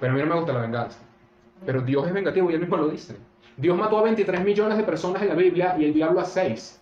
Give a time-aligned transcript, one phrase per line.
[0.00, 0.98] Pero a mí no me gusta la venganza.
[1.64, 3.16] Pero Dios es vengativo y él mismo lo dice.
[3.56, 6.80] Dios mató a 23 millones de personas en la Biblia y el diablo a 6.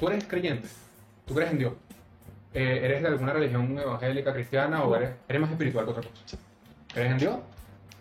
[0.00, 0.66] Tú eres creyente.
[1.26, 1.74] Tú crees en Dios.
[2.54, 6.38] Eh, ¿Eres de alguna religión evangélica, cristiana o eres, eres más espiritual que otra cosa?
[6.92, 7.36] ¿Crees en Dios?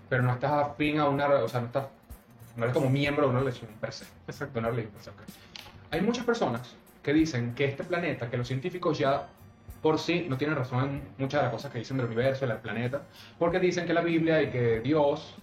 [0.07, 1.27] Pero no estás afín a una.
[1.27, 1.87] O sea, no estás.
[2.55, 4.05] No eres como miembro de una religión per se.
[4.27, 4.53] Exacto.
[4.53, 5.21] De una religión per se, ok.
[5.91, 9.27] Hay muchas personas que dicen que este planeta, que los científicos ya
[9.81, 12.57] por sí no tienen razón en muchas de las cosas que dicen del universo, del
[12.57, 13.03] planeta,
[13.37, 15.35] porque dicen que la Biblia y que Dios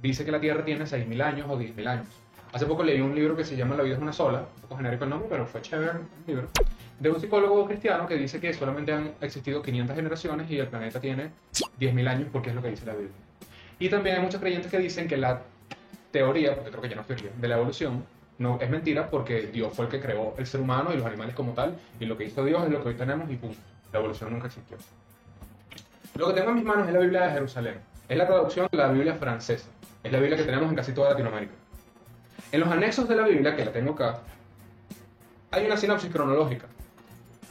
[0.00, 2.23] dice que la Tierra tiene 6.000 años o 10.000 años.
[2.54, 4.76] Hace poco leí un libro que se llama La vida es una sola, un poco
[4.76, 6.48] genérico el nombre, pero fue chévere el libro,
[7.00, 11.00] de un psicólogo cristiano que dice que solamente han existido 500 generaciones y el planeta
[11.00, 11.30] tiene
[11.80, 13.12] 10.000 años porque es lo que dice la Biblia.
[13.80, 15.42] Y también hay muchos creyentes que dicen que la
[16.12, 18.04] teoría, porque creo que ya no es teoría, de la evolución
[18.38, 21.34] no es mentira porque Dios fue el que creó el ser humano y los animales
[21.34, 23.58] como tal, y lo que hizo Dios es lo que hoy tenemos y punto.
[23.92, 24.76] La evolución nunca existió.
[26.14, 27.80] Lo que tengo en mis manos es la Biblia de Jerusalén.
[28.08, 29.68] Es la traducción de la Biblia francesa.
[30.04, 31.63] Es la Biblia que tenemos en casi toda Latinoamérica.
[32.54, 34.20] En los anexos de la Biblia, que la tengo acá,
[35.50, 36.66] hay una sinopsis cronológica,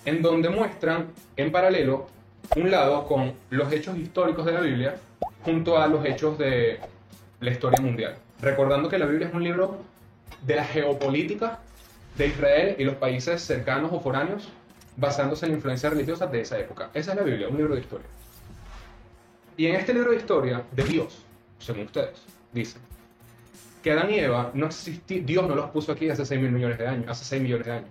[0.06, 2.08] en donde muestran en paralelo
[2.56, 4.96] un lado con los hechos históricos de la Biblia
[5.44, 6.80] junto a los hechos de
[7.42, 8.16] la historia mundial.
[8.40, 9.76] Recordando que la Biblia es un libro
[10.42, 11.60] de la geopolítica
[12.18, 14.48] de Israel y los países cercanos o foráneos,
[14.96, 16.92] basándose en la influencia religiosa de esa época.
[16.94, 18.08] Esa es la Biblia, un libro de historia.
[19.58, 21.26] Y en este libro de historia de Dios,
[21.60, 22.24] según ustedes,
[22.54, 22.78] dice
[23.84, 26.78] que Adán y Eva no existí, Dios no los puso aquí hace 6 mil millones
[26.80, 27.90] de años, hace 6 millones de años,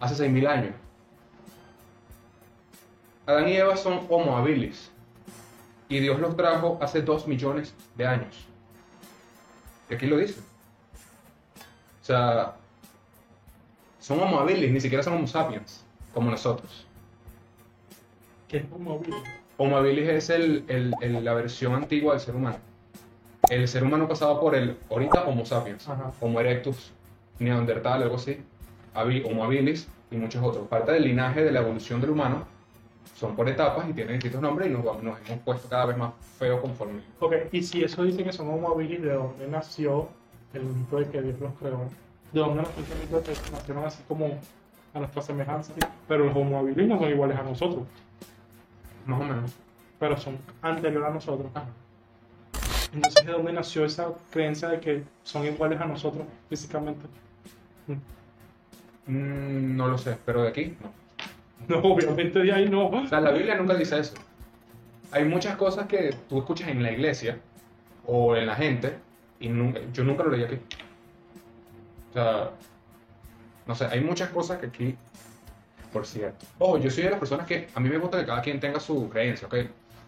[0.00, 0.74] hace 6 mil años.
[3.26, 4.90] Adán y Eva son homo habilis
[5.88, 8.46] y Dios los trajo hace 2 millones de años.
[9.90, 10.40] Y aquí lo dice.
[12.02, 12.54] O sea,
[14.00, 16.86] son homo habilis, ni siquiera son homo sapiens, como nosotros.
[18.48, 19.14] Que es un móvil.
[19.56, 22.58] Homo habilis es el, el- el- la versión antigua del ser humano.
[23.50, 26.12] El ser humano pasado por el, ahorita Homo sapiens, Ajá.
[26.20, 26.92] Homo erectus,
[27.38, 28.42] Neandertal, algo así,
[28.94, 30.66] Homo habilis y muchos otros.
[30.68, 32.44] Parte del linaje de la evolución del humano
[33.16, 36.60] son por etapas y tienen distintos nombres y nos, hemos puesto cada vez más feos
[36.60, 37.00] conforme.
[37.20, 40.08] Ok, y si eso dice que son homo habilis, ¿de dónde nació
[40.52, 41.88] el mito de que Dios los creó?
[42.32, 44.26] ¿De dónde nació el mito de que nacieron así como
[44.94, 45.72] a nuestra semejanza?
[46.08, 47.84] Pero los homo habilis no son iguales a nosotros,
[49.06, 49.52] Más o menos.
[49.98, 51.50] pero son anteriores a nosotros.
[51.54, 51.64] Ah,
[52.94, 57.06] Entonces, ¿de dónde nació esa creencia de que son iguales a nosotros físicamente?
[59.06, 60.92] mm, no lo sé, pero de aquí no.
[61.68, 62.88] No, obviamente de ahí no.
[62.88, 64.14] O sea, la Biblia nunca dice eso.
[65.10, 67.38] Hay muchas cosas que tú escuchas en la iglesia
[68.06, 68.96] o en la gente
[69.40, 70.58] y nunca, yo nunca lo leí aquí.
[72.10, 72.50] O sea,
[73.66, 74.96] no sé, hay muchas cosas que aquí,
[75.92, 76.44] por cierto.
[76.58, 78.78] Ojo, yo soy de las personas que a mí me gusta que cada quien tenga
[78.78, 79.54] su creencia, ¿ok?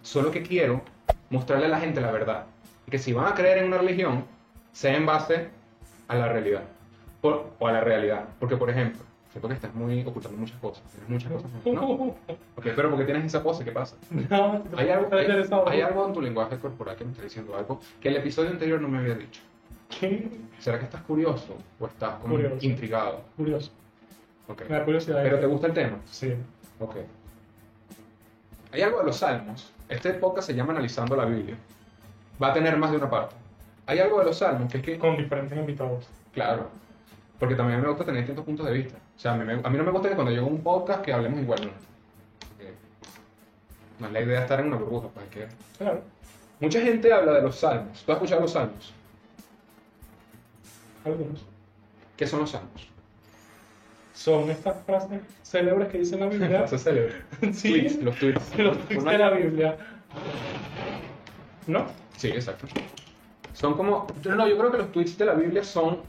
[0.02, 0.82] Solo que quiero
[1.30, 2.46] mostrarle a la gente la verdad.
[2.90, 4.24] Que si van a creer en una religión,
[4.72, 5.48] sea en base
[6.08, 6.62] a la realidad.
[7.20, 8.24] Por- o a la realidad.
[8.38, 10.84] Porque, por ejemplo, siento que estás muy ocultando muchas cosas.
[10.92, 11.50] Tienes muchas cosas.
[11.64, 11.84] ¿no?
[12.56, 13.96] Ok, pero porque tienes esa pose, ¿qué pasa?
[14.30, 15.26] No, Hay algo, hay,
[15.66, 18.80] hay algo en tu lenguaje corporal que me está diciendo algo que el episodio anterior
[18.80, 19.40] no me había dicho.
[20.00, 20.28] ¿Qué?
[20.58, 22.56] ¿Será que estás curioso o estás como Curioso.
[22.60, 23.20] intrigado?
[23.36, 23.70] Curioso.
[24.48, 24.62] Ok.
[24.68, 25.22] Me da curiosidad.
[25.22, 25.98] ¿Pero te gusta el tema?
[26.06, 26.34] Sí.
[26.80, 26.96] Ok.
[28.72, 29.72] Hay algo de los salmos.
[29.88, 31.56] Este podcast se llama Analizando la Biblia.
[32.42, 33.34] Va a tener más de una parte.
[33.86, 36.06] Hay algo de los salmos que es que, Con diferentes invitados.
[36.32, 36.68] claro,
[37.38, 38.96] porque también me gusta tener distintos puntos de vista.
[39.16, 40.60] O sea, a mí, me- a mí no me gusta que cuando llego a un
[40.62, 41.60] podcast que hablemos igual.
[41.64, 41.70] No,
[42.48, 42.74] Porque
[44.00, 45.08] no es la idea estar en una burbuja.
[45.08, 45.46] Pues, que
[45.78, 46.02] Claro.
[46.60, 48.02] Mucha gente habla de los salmos.
[48.04, 48.92] ¿Tú has escuchado los salmos?
[51.04, 51.44] Algunos.
[52.16, 52.88] ¿Qué son los salmos?
[54.14, 56.64] Son estas frases célebres que dice la Biblia.
[56.64, 57.14] Eso es célebre.
[57.52, 57.70] Sí.
[57.70, 58.58] Tweets, los tweets.
[58.58, 59.76] Los tweets de la Biblia.
[61.66, 61.86] ¿No?
[62.16, 62.66] Sí, exacto.
[63.52, 64.06] Son como.
[64.24, 66.02] No, yo creo que los tweets de la Biblia son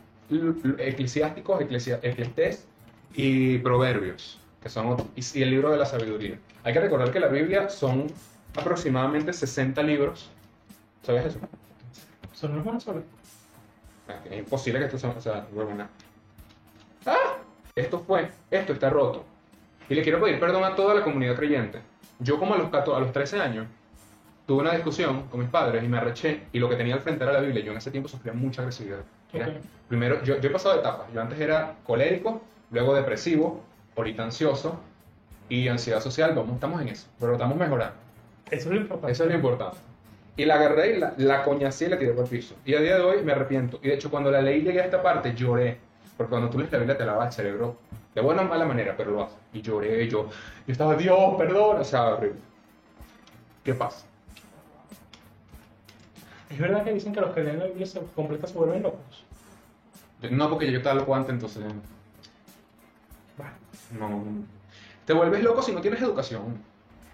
[0.78, 2.68] eclesiásticos, eclesia- eclesiastés
[3.14, 6.38] y proverbios, que son y, el libro de la sabiduría.
[6.64, 8.08] Hay que recordar que la Biblia son
[8.58, 10.30] aproximadamente 60 libros.
[11.04, 11.40] ¿Sabías eso?
[12.34, 13.04] Son los buenos solos.
[14.30, 15.10] Es imposible que esto sea.
[15.12, 15.90] O sea, huevona.
[17.06, 17.38] ¡Ah!
[17.76, 18.30] Esto fue.
[18.52, 19.24] Esto está roto.
[19.90, 21.80] Y le quiero pedir perdón a toda la comunidad creyente.
[22.20, 23.68] Yo como a los, 14 a los 13 años
[24.48, 27.24] tuve una discusión con mis padres y me arreché y lo que tenía al frente
[27.24, 27.64] era la Biblia.
[27.64, 29.00] Yo en ese tiempo sufría mucha agresividad.
[29.90, 31.08] Primero, yo, yo he pasado etapas.
[31.14, 32.42] Yo antes era colérico,
[32.72, 33.62] luego depresivo,
[33.96, 34.80] ahorita ansioso
[35.50, 36.34] y ansiedad social.
[36.34, 37.96] Vamos, estamos en eso, pero estamos mejorando.
[38.50, 39.12] Eso es lo importante.
[39.12, 39.78] Eso es lo importante.
[40.38, 42.56] Y la agarré y la, la coñacé y la tiré por el piso.
[42.64, 43.80] Y a día de hoy me arrepiento.
[43.84, 45.78] Y de hecho, cuando la leí llegué a esta parte, lloré.
[46.16, 47.76] Porque cuando tú lees la Biblia te lava el cerebro.
[48.16, 49.36] De buena o mala manera, pero lo hace.
[49.52, 50.30] Y lloré, yo,
[50.66, 51.82] yo estaba, Dios, perdón.
[51.82, 52.40] O sea, horrible.
[53.64, 54.07] ¿Qué pasa?
[56.50, 59.26] Es verdad que dicen que los que leen la Biblia se completa se vuelven locos.
[60.32, 61.64] No, porque yo estaba loco antes, entonces...
[63.38, 63.54] Bueno,
[64.00, 64.24] No.
[65.06, 66.58] Te vuelves loco si no tienes educación.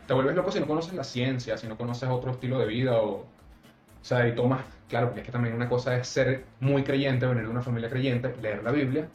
[0.08, 2.98] Te vuelves loco si no conoces la ciencia, si no conoces otro estilo de vida
[2.98, 3.12] o...
[3.16, 4.62] O sea, y tomas...
[4.90, 7.90] Claro, porque es que también una cosa es ser muy creyente, venir de una familia
[7.90, 9.08] creyente, leer la Biblia.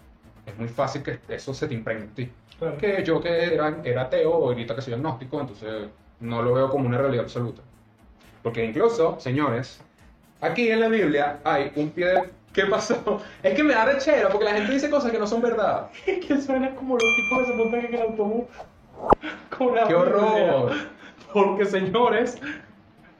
[0.46, 2.32] Es muy fácil que eso se te impregne en ti.
[2.58, 2.78] claro.
[2.78, 5.88] Que yo que era, era ateo, ahorita que soy agnóstico, entonces
[6.20, 7.62] no lo veo como una realidad absoluta.
[8.42, 9.80] Porque incluso, señores,
[10.40, 12.22] aquí en la Biblia hay un pie de...
[12.52, 13.20] ¿Qué pasó?
[13.42, 15.88] Es que me da rechera porque la gente dice cosas que no son verdad.
[16.06, 18.44] Es que suena como los tipos que se montan en el autobús
[19.58, 20.70] con la ¡Qué horror!
[20.70, 20.90] Biblia.
[21.32, 22.40] Porque, señores,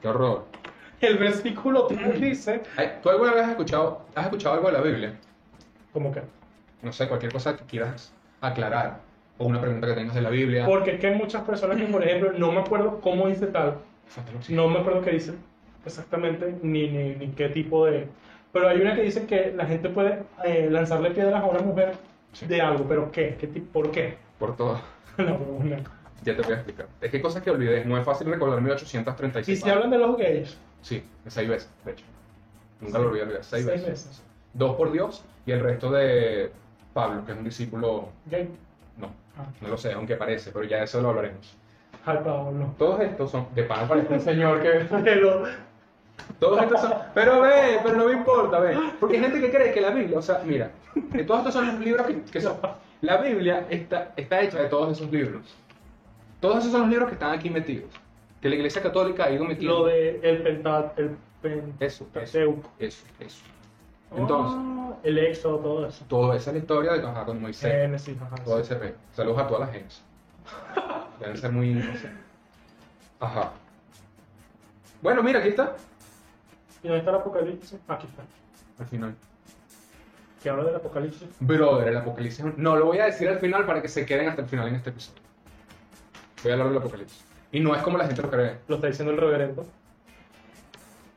[0.01, 0.45] ¡Qué horror!
[1.01, 2.61] el versículo 3 dice...
[3.01, 5.13] ¿Tú alguna vez has escuchado, has escuchado algo de la Biblia?
[5.93, 6.21] ¿Cómo que?
[6.81, 8.99] No sé, cualquier cosa que quieras aclarar
[9.37, 10.65] o una pregunta que tengas de la Biblia.
[10.65, 13.77] Porque es que hay muchas personas que, por ejemplo, no me acuerdo cómo dice tal,
[14.49, 15.33] no me acuerdo qué dice
[15.85, 18.07] exactamente, ni, ni, ni qué tipo de...
[18.51, 21.93] Pero hay una que dice que la gente puede eh, lanzarle piedras a una mujer
[22.33, 22.45] Sí.
[22.45, 23.35] de algo, pero ¿qué?
[23.39, 23.71] ¿Qué tipo?
[23.81, 24.17] ¿Por qué?
[24.37, 24.79] Por todo.
[25.17, 25.75] No, no.
[26.23, 26.87] Ya te voy a explicar.
[27.01, 27.83] Es que hay cosas que olvidé.
[27.85, 29.59] No es fácil recordar Y 1836.
[29.61, 32.05] si hablan de los gays, Sí, seis veces, de hecho.
[32.81, 33.25] Nunca lo olvidé.
[33.41, 33.85] Seis, seis veces.
[33.87, 34.23] veces.
[34.53, 36.51] Dos por Dios y el resto de
[36.93, 38.09] Pablo, que es un discípulo.
[38.27, 38.49] Gay.
[38.97, 41.57] No, Ah, no lo sé, aunque parece, pero ya eso lo hablaremos.
[42.05, 42.73] ay, Pablo.
[42.77, 43.47] Todos estos son.
[43.55, 44.85] De pan parece un señor que.
[46.39, 46.93] Todos estos son.
[47.13, 48.77] Pero ve, pero no me importa, ve.
[48.99, 50.71] Porque hay gente que cree que la Biblia, o sea, mira,
[51.11, 52.57] que todos estos son los libros que, que son.
[53.01, 55.43] La Biblia está, está hecha de todos esos libros.
[56.39, 57.89] Todos esos son los libros que están aquí metidos.
[58.41, 59.79] Que la Iglesia Católica ha ido metiendo.
[59.79, 63.41] lo de el pentat, el pen, Eso, eso, eso, eso.
[64.15, 66.03] Entonces, Ah, el éxodo, todo eso.
[66.07, 67.71] toda esa es la historia de ajá, con Moisés.
[67.71, 68.93] Génesis, ajá, Todo ese rey.
[69.13, 69.93] Saludos a toda la gente.
[71.19, 71.73] Deben ser muy.
[71.73, 72.09] no sé.
[73.19, 73.51] Ajá.
[75.01, 75.75] Bueno, mira, aquí está.
[76.83, 77.79] ¿Y dónde está el apocalipsis?
[77.87, 78.23] Aquí está.
[78.79, 79.15] Al final.
[80.41, 81.27] Que habla del apocalipsis.
[81.39, 82.45] Brother, el apocalipsis.
[82.57, 84.75] No, lo voy a decir al final para que se queden hasta el final en
[84.75, 85.21] este episodio.
[86.43, 87.25] Voy a hablar del apocalipsis.
[87.51, 88.57] Y no es como la gente lo cree.
[88.67, 89.65] Lo está diciendo el reverendo.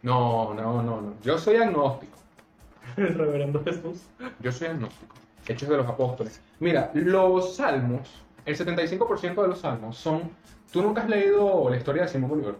[0.03, 1.14] No, no, no, no.
[1.23, 2.19] Yo soy agnóstico.
[2.97, 4.03] El reverendo Jesús.
[4.41, 5.14] Yo soy agnóstico.
[5.47, 6.41] Hechos de los apóstoles.
[6.59, 8.11] Mira, los salmos,
[8.44, 10.31] el 75% de los salmos son.
[10.73, 12.55] ¿Tú nunca has leído la historia de Simón Bolívar?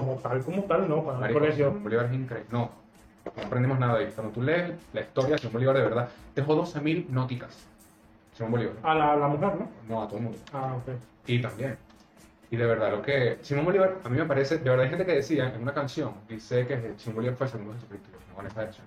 [0.00, 1.72] Como tal, como tal, no, para el colegio.
[1.72, 2.48] Bolívar es increíble.
[2.50, 2.70] No,
[3.36, 4.12] no aprendimos nada de ahí.
[4.14, 7.66] Cuando tú lees la historia de Simón Bolívar de verdad, dejó 12.000 nóticas.
[8.34, 8.74] Simón Bolívar.
[8.82, 9.68] A la, a la mujer, ¿no?
[9.88, 10.38] No, a todo el mundo.
[10.52, 10.94] Ah, ok.
[11.26, 11.78] Y también.
[12.50, 13.38] Y de verdad, lo que.
[13.42, 14.58] Simón Bolívar, a mí me parece.
[14.58, 17.52] De verdad, hay gente que decía en una canción, dice que Simón Bolívar fue el
[17.52, 18.08] segundo Jesucristo.
[18.34, 18.86] No en esa versión.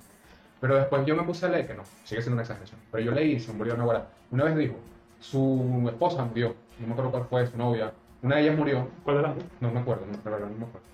[0.62, 2.80] Pero después yo me puse a leer que no, sigue siendo una exageración.
[2.92, 4.08] Pero yo leí Simón Bolívar Naguará.
[4.32, 4.76] Una vez dijo,
[5.20, 6.56] su esposa murió.
[6.80, 7.92] No me acuerdo cuál fue, su novia.
[8.22, 8.88] Una de ellas murió.
[9.04, 9.34] ¿Cuál era?
[9.60, 10.88] No me acuerdo, no, de verdad, no me acuerdo.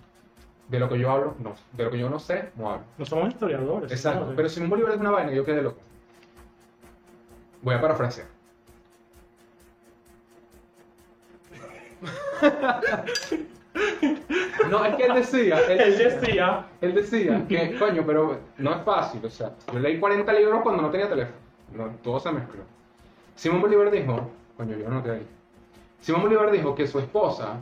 [0.69, 1.53] De lo que yo hablo, no.
[1.73, 2.85] De lo que yo no sé, no hablo.
[2.97, 3.91] No somos historiadores.
[3.91, 5.79] Exacto, pero Simón Bolívar es una vaina yo quedé loco.
[7.61, 8.27] Voy a parafrasear.
[14.69, 19.23] No, es que él decía, Él decía, él decía que, coño, pero no es fácil,
[19.25, 21.37] o sea, yo leí 40 libros cuando no tenía teléfono,
[21.73, 22.61] no, todo se mezcló.
[23.35, 25.27] Simón Bolívar dijo, coño, yo no te ahí.
[25.99, 27.61] Simón Bolívar dijo que su esposa,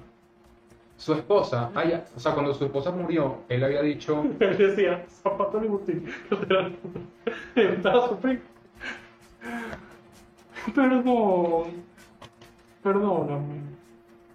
[1.03, 5.59] su esposa, haya, o sea, cuando su esposa murió, él había dicho, él decía, zapato
[7.55, 8.43] estaba sufriendo.
[10.73, 11.83] Perdón.
[12.81, 13.61] Perdóname.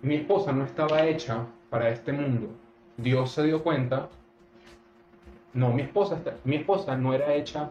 [0.02, 2.48] mi esposa no estaba hecha para este mundo.
[2.98, 4.10] Dios se dio cuenta.
[5.54, 7.70] No, mi esposa, está- mi esposa no era hecha.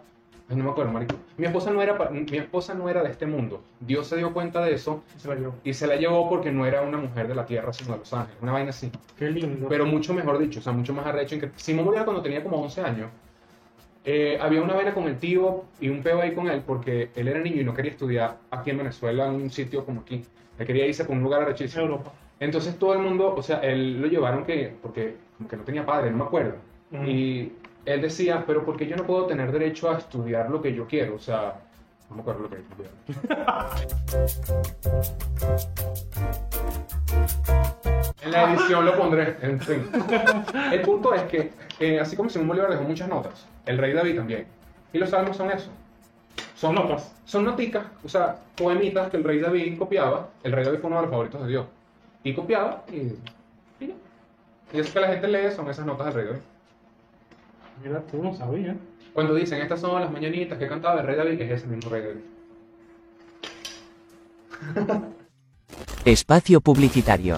[0.49, 1.15] No me acuerdo, marico.
[1.37, 3.61] Mi esposa no era, mi esposa no era de este mundo.
[3.81, 5.55] Dios se dio cuenta de eso Se la llevó.
[5.63, 8.13] y se la llevó porque no era una mujer de la tierra, sino de los
[8.13, 8.41] ángeles.
[8.41, 8.89] Una vaina así.
[9.17, 9.67] Qué lindo.
[9.67, 11.35] Pero mucho mejor dicho, o sea, mucho más arrecho.
[11.35, 13.09] en que Simón Bolívar cuando tenía como 11 años,
[14.05, 17.27] eh, había una vaina con el tío y un peo ahí con él porque él
[17.27, 20.23] era niño y no quería estudiar aquí en Venezuela en un sitio como aquí.
[20.57, 21.83] Él quería irse por un lugar arrechísimo.
[21.83, 22.13] Europa.
[22.39, 25.85] Entonces todo el mundo, o sea, él lo llevaron que, porque como que no tenía
[25.85, 26.53] padre, no me acuerdo.
[26.91, 27.03] Ujú.
[27.03, 27.51] Y
[27.87, 30.85] él decía, pero ¿por qué yo no puedo tener derecho a estudiar lo que yo
[30.85, 31.15] quiero?
[31.15, 31.55] O sea,
[32.09, 32.91] no me acuerdo lo que estudiaba.
[38.29, 39.89] la edición lo pondré, en fin.
[40.69, 44.17] El punto es que, eh, así como Simón Bolívar dejó muchas notas, el rey David
[44.17, 44.47] también.
[44.91, 45.69] Y los salmos son eso.
[46.55, 47.15] Son Notas.
[47.23, 50.27] Son noticas, o sea, poemitas que el rey David copiaba.
[50.43, 51.65] El rey David fue uno de los favoritos de Dios.
[52.23, 53.13] Y copiaba y...
[53.79, 53.93] Y,
[54.73, 56.41] y eso que la gente lee son esas notas del rey David.
[57.83, 58.75] Mira, tú no sabías.
[59.13, 62.03] Cuando dicen, estas son las mañanitas que cantaba el rey David, es ese mismo rey
[62.03, 62.21] David.
[66.05, 67.37] Espacio publicitario.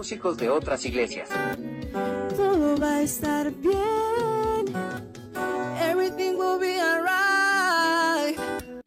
[0.00, 1.28] Músicos de otras iglesias.
[2.34, 4.64] Todo va a estar bien.
[5.78, 8.38] Everything will be alright.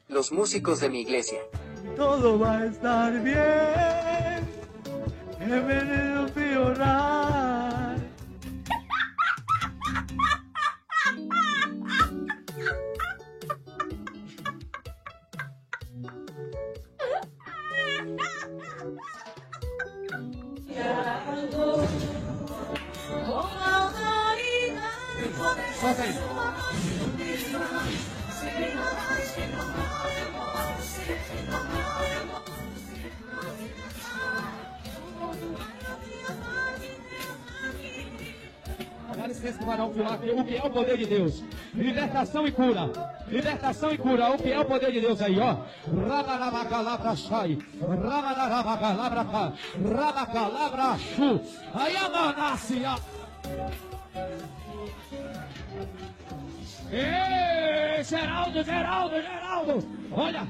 [0.08, 1.38] Los músicos de mi iglesia.
[1.96, 4.42] Todo va a estar bien.
[5.40, 7.13] Everything will be alright.
[39.44, 40.30] Licença que vai dar um aqui.
[40.32, 41.44] O que é o poder de Deus?
[41.74, 42.90] Libertação e cura.
[43.28, 44.30] Libertação e cura.
[44.32, 45.58] O que é o poder de Deus aí, ó?
[46.08, 47.58] Rabalabacalabra sai.
[47.82, 49.54] Rabalabacalabra cá.
[49.84, 51.42] Rabacalabra chu.
[51.74, 52.08] Aí a
[56.96, 59.84] Ei, Geraldo, Geraldo, Geraldo.
[60.12, 60.46] Olha.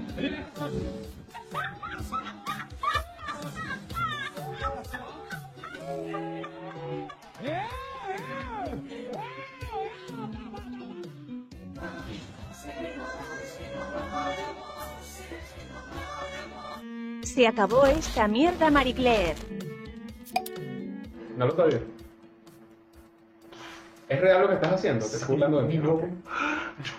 [17.24, 19.36] Se acabó esta mierda, Marie Claire.
[21.38, 22.03] ¿No lo sabías?
[24.10, 25.06] ¿Es real lo que estás haciendo?
[25.06, 25.76] Te estás burlando de mí.
[25.84, 26.02] Yo,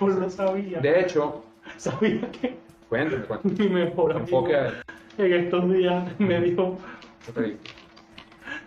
[0.01, 0.81] yo lo sabía.
[0.81, 1.45] De hecho,
[1.77, 2.57] Sabía que
[2.89, 3.55] cuéntame, cuéntame.
[3.59, 4.75] mi mejor amigo Enfoque a él.
[5.19, 6.79] en estos días me dijo,
[7.27, 7.57] ¿Qué te digo?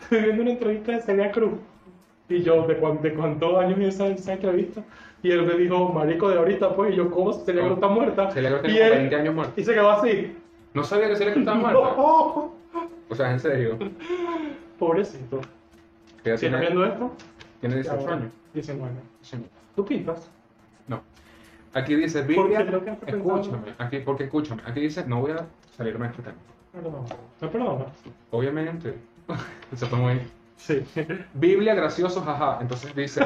[0.01, 1.53] estoy viendo una entrevista de Celia Cruz.
[2.29, 4.81] Y yo, ¿de, cuán- de cuántos años es esa, esa entrevista?
[5.23, 6.93] Y él me dijo, marico, de ahorita, pues.
[6.93, 7.33] Y yo, ¿cómo?
[7.33, 8.31] Celia Cruz está muerta.
[8.31, 9.53] Celia Cruz y tiene como él- 20 años muerta.
[9.61, 10.37] Y se quedó así.
[10.73, 11.79] No sabía que Celia Cruz estaba muerta.
[11.97, 12.53] No.
[13.09, 13.77] O sea, en serio.
[14.77, 15.41] Pobrecito.
[16.23, 17.11] ¿Sigues tiene, viendo esto?
[17.59, 18.31] Tiene 18 Ahora, años.
[18.53, 18.91] 19.
[19.21, 19.37] Sí.
[19.75, 20.29] ¿Tú pintas?
[20.87, 21.01] No.
[21.73, 22.61] Aquí dice Biblia.
[23.05, 23.73] Escúchame.
[23.77, 24.61] Aquí, porque escúchame.
[24.65, 25.45] Aquí dice, no voy a
[25.75, 26.37] salirme de este tema.
[26.71, 27.05] Perdón.
[27.41, 27.87] ¿Me perdonas?
[28.31, 28.97] Obviamente.
[29.71, 30.21] Eso fue muy.
[30.57, 30.83] Sí.
[31.33, 32.59] Biblia gracioso, jaja.
[32.61, 33.21] Entonces dice.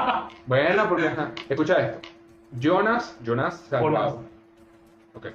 [0.46, 1.08] bueno, porque.
[1.08, 1.32] ajá.
[1.48, 2.08] Escucha esto.
[2.58, 4.22] Jonas, Jonas salvado.
[5.14, 5.28] Ok.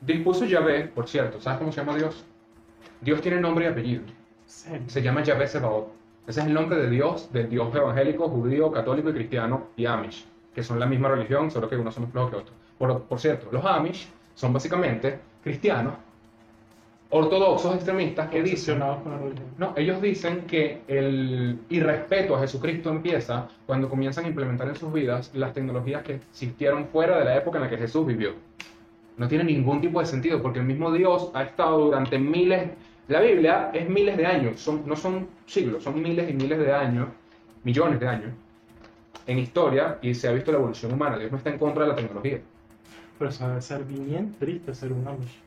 [0.00, 2.24] Dispuso Yahvé, por cierto, ¿sabes cómo se llama Dios?
[3.00, 4.02] Dios tiene nombre y apellido.
[4.46, 6.01] Se llama Yahvé Sebaot.
[6.26, 10.24] Ese es el nombre de Dios, del Dios evangélico, judío, católico y cristiano y Amish,
[10.54, 12.56] que son la misma religión, solo que unos son más flojos que otros.
[12.78, 15.94] Por, por cierto, los Amish son básicamente cristianos,
[17.12, 19.46] ortodoxos extremistas que dicen Obsesionados con la religión.
[19.58, 24.92] no, ellos dicen que el irrespeto a Jesucristo empieza cuando comienzan a implementar en sus
[24.92, 28.32] vidas las tecnologías que existieron fuera de la época en la que Jesús vivió.
[29.18, 32.70] No tiene ningún tipo de sentido porque el mismo Dios ha estado durante miles...
[33.08, 36.72] La Biblia es miles de años, son, no son siglos, son miles y miles de
[36.72, 37.08] años,
[37.64, 38.30] millones de años
[39.26, 41.18] en historia y se ha visto la evolución humana.
[41.18, 42.40] Dios no está en contra de la tecnología.
[43.18, 45.40] Pero debe ser bien triste ser un Amish.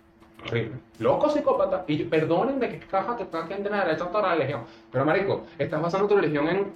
[0.45, 0.75] Horrible.
[1.00, 1.83] Loco psicópata.
[1.88, 4.62] Y perdónenme que caja te están haciendo la derecha a toda la religión.
[4.91, 6.67] Pero marico, estás basando tu religión en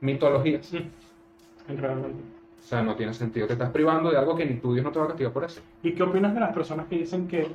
[0.00, 0.72] mitologías.
[0.72, 2.18] En realmente.
[2.60, 3.46] O sea, no tiene sentido.
[3.46, 5.44] Te estás privando de algo que ni tu Dios no te va a castigar por
[5.44, 5.60] eso.
[5.82, 7.46] ¿Y qué opinas de las personas que dicen que,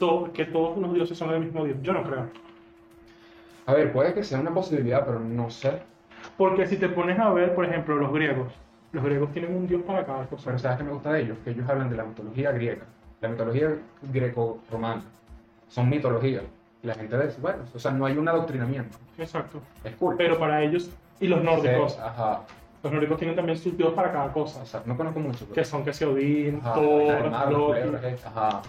[0.00, 1.76] to- que todos los dioses son el mismo Dios?
[1.82, 2.26] Yo no creo.
[3.66, 5.80] A ver, puede que sea una posibilidad, pero no sé.
[6.36, 8.52] Porque si te pones a ver, por ejemplo, los griegos.
[8.92, 10.42] Los griegos tienen un dios para cada cosa.
[10.46, 11.38] Pero ¿sabes qué me gusta de ellos?
[11.44, 12.82] Que ellos hablan de la mitología griega.
[13.20, 13.76] La mitología
[14.10, 15.02] greco-romana.
[15.68, 16.42] Son mitologías.
[16.82, 18.98] Y la gente dice, bueno, o sea, no hay un adoctrinamiento.
[19.18, 19.60] Exacto.
[19.84, 20.16] Es cool.
[20.16, 20.90] Pero para ellos,
[21.20, 22.40] y los nórdicos, Sí, ajá.
[22.82, 24.62] los nórdicos tienen también sus dios para cada cosa.
[24.62, 25.40] O sea, no conozco mucho.
[25.44, 27.80] pero- Que son que se Odín, Thor, Loki.
[28.24, 28.62] Ajá.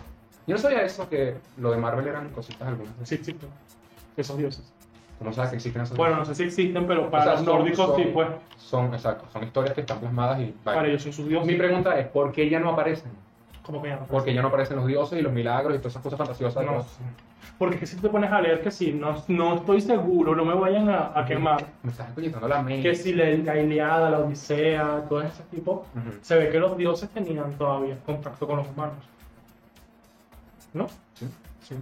[0.52, 2.92] Yo no sabía eso, que lo de Marvel eran cositas algunas.
[3.04, 3.48] Sí existen.
[4.18, 4.74] Esos dioses.
[5.18, 5.96] ¿Cómo sabes que existen esos?
[5.96, 8.28] Bueno, no sé si existen, pero para O sea, los son- nórdicos son- sí, pues.
[8.58, 10.54] Son, exacto, son historias que están plasmadas y...
[10.66, 10.78] vaya.
[10.80, 11.48] Para ellos son sus dioses.
[11.48, 13.12] Mi pregunta es, ¿por qué ya no aparecen?
[13.64, 14.08] ¿Cómo que ya no?
[14.08, 16.66] Porque ya no aparecen los dioses y los milagros y todas esas cosas fantasiosas.
[16.66, 17.00] No sé.
[17.58, 20.44] Porque es que si te pones a leer que sí, no, no estoy seguro, no
[20.44, 21.64] me vayan a, a quemar.
[21.82, 22.90] Me estás coñetando la mente.
[22.90, 26.18] Que si la, la Iliada, la Odisea, todo ese tipo, Ujú.
[26.22, 28.96] se ve que los dioses tenían todavía contacto con los humanos.
[30.74, 30.88] ¿No?
[31.14, 31.28] Sí.
[31.62, 31.76] Sí.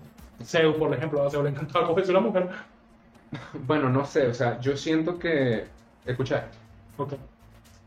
[0.43, 2.49] Zeus, por ejemplo, a Zeus le encantaba cogerse una mujer.
[3.67, 5.67] Bueno, no sé, o sea, yo siento que...
[6.03, 6.57] Escucha, esto.
[6.97, 7.13] Ok.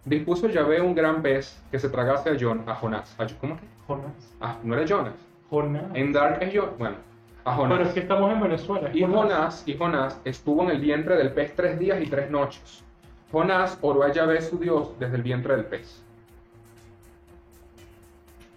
[0.04, 3.12] dispuso Yahvé un gran pez que se tragase a, Jon, a Jonás.
[3.18, 3.62] ¿A- ¿Cómo que?
[3.88, 4.12] Jonás.
[4.40, 5.14] Ah, no era Jonas.
[5.50, 5.90] Jonás.
[5.94, 6.94] En Dark es yo, bueno,
[7.44, 7.76] a Jonás.
[7.76, 8.90] Pero es que estamos en Venezuela.
[8.94, 12.84] Y Jonás, y Jonás estuvo en el vientre del pez tres días y tres noches.
[13.32, 16.04] Jonás oró a Yahvé su Dios desde el vientre del pez.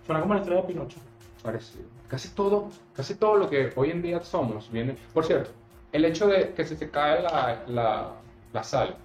[0.06, 1.00] Suena como la historia de Pinocho.
[1.42, 1.86] Parecido.
[2.08, 4.96] Casi todo, casi todo lo que hoy en día somos viene.
[5.14, 5.50] Por cierto,
[5.92, 8.12] el hecho de que si se cae la, la,
[8.54, 8.96] la sal,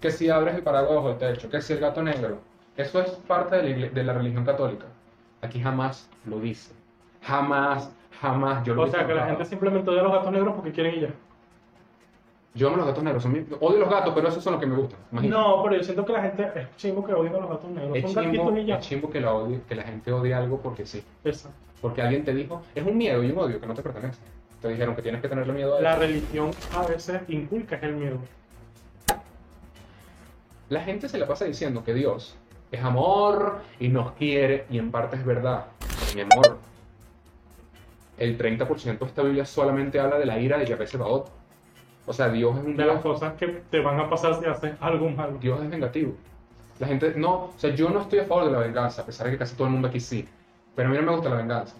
[0.00, 2.38] que si abres el paraguas bajo el techo, que si el gato negro,
[2.76, 4.86] eso es parte de la, de la religión católica.
[5.42, 6.72] Aquí jamás lo dice.
[7.22, 7.90] Jamás,
[8.20, 10.72] jamás yo lo O sea, que la gente simplemente odia a los gatos negros porque
[10.72, 11.08] quieren y ya.
[12.52, 13.22] Yo amo los gatos negros.
[13.22, 14.98] son mi- Odio los gatos, pero esos son los que me gustan.
[15.12, 15.40] imagínate.
[15.40, 17.96] No, pero yo siento que la gente es chimbo que odia a los gatos negros.
[17.96, 18.74] Es Son chimbo, gatitos y ya.
[18.76, 21.02] es chimbo que, la odie- que la gente odie algo porque sí.
[21.24, 21.56] Exacto.
[21.80, 24.20] Porque alguien te dijo, es un miedo y un odio que no te pertenece.
[24.60, 26.00] Te dijeron que tienes que tenerle miedo a La eso.
[26.00, 28.18] religión a veces inculca el miedo.
[30.68, 32.36] La gente se la pasa diciendo que Dios
[32.70, 35.66] es amor y nos quiere, y en parte es verdad.
[36.14, 36.58] Mi amor,
[38.18, 41.30] el 30% de esta Biblia solamente habla de la ira de Yahvé Sebaot.
[42.06, 44.46] O sea, Dios es un De Dios, las cosas que te van a pasar si
[44.46, 45.38] haces algo malo.
[45.40, 46.14] Dios es vengativo.
[46.78, 49.26] La gente, no, o sea, yo no estoy a favor de la venganza, a pesar
[49.26, 50.26] de que casi todo el mundo aquí sí.
[50.74, 51.76] Pero a mí no me gusta la venganza.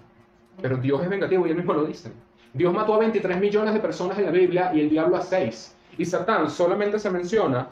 [0.60, 2.12] Pero Dios es vengativo y él mismo lo dice.
[2.52, 5.76] Dios mató a 23 millones de personas en la Biblia y el diablo a 6.
[5.98, 7.68] Y Satán solamente se menciona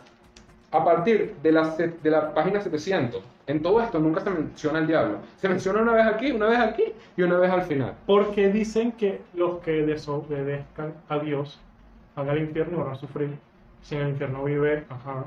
[0.70, 3.22] a partir de la, de la página 700.
[3.46, 5.18] En todo esto nunca se menciona el diablo.
[5.36, 6.84] Se menciona una vez aquí, una vez aquí
[7.16, 7.94] y una vez al final.
[8.06, 11.58] Porque dicen que los que desobedezcan a Dios
[12.14, 13.38] van al infierno y van a sufrir.
[13.82, 15.24] Si en el infierno vive, ajá.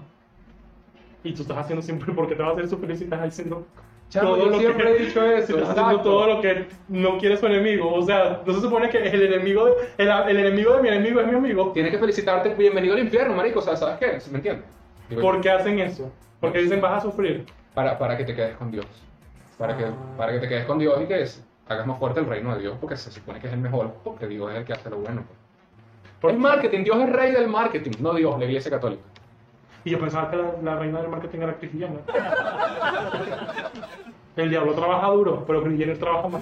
[1.23, 3.65] Y tú estás haciendo siempre porque te vas a hacer sufrir si estás haciendo
[4.13, 7.93] Yo siempre he dicho eso, estás haciendo todo lo que no quiere su enemigo.
[7.93, 11.21] O sea, no se supone que el enemigo de, el, el enemigo de mi enemigo
[11.21, 11.71] es mi amigo.
[11.71, 13.59] Tienes que felicitarte, bienvenido al infierno, marico.
[13.59, 14.19] O sea, ¿sabes qué?
[14.31, 14.65] ¿Me entiendes?
[15.09, 15.21] Digo.
[15.21, 16.11] ¿Por qué hacen eso?
[16.39, 17.45] Porque dicen vas a sufrir.
[17.73, 18.85] para, para que te quedes con Dios.
[19.57, 19.93] Para que, Ah.
[20.17, 22.61] para que te quedes con Dios y que es- hagas más fuerte el reino de
[22.61, 24.97] Dios, porque se supone que es el mejor, porque Dios es el que hace lo
[24.97, 25.23] bueno.
[26.19, 29.03] Por- Es marketing, Dios es rey del marketing, no Dios, la iglesia católica.
[29.85, 32.01] Y yo pensaba que la, la reina del marketing era Jenner.
[34.35, 36.41] El diablo trabaja duro, pero Jenner trabaja más.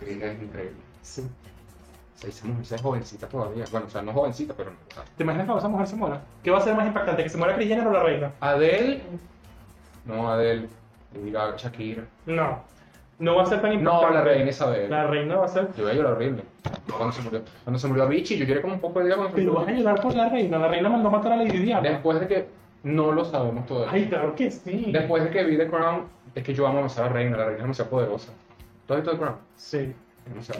[0.00, 0.12] Es
[0.42, 0.76] increíble.
[1.02, 1.22] Sí.
[1.22, 3.64] O sea, esa mujer es jovencita todavía.
[3.70, 4.76] Bueno, o sea, no jovencita, pero no.
[5.16, 6.20] ¿Te imaginas cuando esa mujer se muera?
[6.42, 7.22] ¿Qué va a ser más impactante?
[7.22, 8.32] ¿Que se muera Jenner o la reina?
[8.40, 9.00] Adele.
[10.04, 10.68] No, Adele.
[11.14, 12.04] Gaga, Shakira.
[12.26, 12.60] No.
[13.18, 14.14] No va a ser tan No, impactante.
[14.14, 14.90] la reina Isabel.
[14.90, 15.68] La reina va a ser.
[15.76, 16.42] Yo voy a llorar horrible.
[16.96, 19.30] Cuando se murió, cuando se murió Avicii, yo lloré como un poco de día cuando
[19.34, 19.66] se Pero murió.
[19.66, 20.58] vas a llorar por la reina.
[20.58, 21.88] La reina mandó a matar a Lady Diana.
[21.88, 22.48] Después de que
[22.82, 23.92] no lo sabemos todavía.
[23.92, 24.86] Ay, claro que sí.
[24.92, 27.44] Después de que vi The Crown, es que yo amo demasiado a la reina, la
[27.44, 28.32] reina es demasiado poderosa.
[28.86, 29.36] ¿Tú has visto The Crown?
[29.56, 29.94] Sí.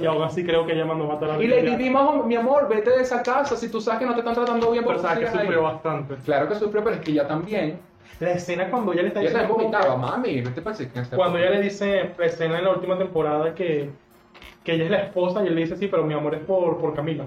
[0.00, 1.76] Y aún así creo que ella mandó a matar a Y Lady le Diana.
[1.76, 4.35] di, "Majo, mi amor, vete de esa casa si tú sabes que no te están
[4.35, 4.83] tratando bien.
[4.83, 6.14] Pero ¿por qué sabes que sigues ahí?" sufrió bastante.
[6.24, 7.78] Claro que sufrió, pero es que ella también.
[8.20, 11.16] La escena cuando ella le está Ella también como vomitaba, mami, vete para que este
[11.16, 13.90] Cuando ella le dice, la escena en la última temporada que,
[14.64, 16.78] que ella es la esposa y él le dice, sí, pero mi amor es por,
[16.78, 17.26] por Camila.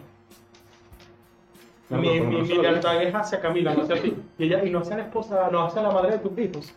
[1.98, 4.16] Mi mi, mi lealtad es hacia Camila, no hacia ti.
[4.38, 6.74] Y ella, y no hacia la esposa, no hacia la madre de tus hijos.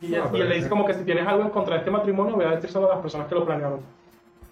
[0.00, 1.74] Y, ella- No, y pero él le dice como que si tienes algo en contra
[1.74, 3.80] de este matrimonio, voy a decírselo a las personas que lo planearon.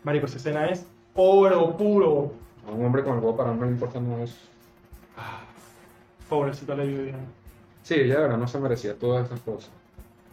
[0.04, 2.32] Marico, esa escena es oro puro.
[2.66, 4.36] A un hombre con el huevo para no le importa no es.
[6.28, 7.18] Pobrecita Lady Diana.
[7.82, 9.70] Sí, ella de verdad no se merecía todas esas cosas.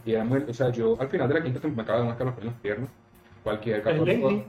[0.05, 2.45] Y muy, o sea, yo al final de la quinta temporada me acaba de marcar
[2.45, 2.89] los piernas.
[3.43, 4.43] Cualquier católico.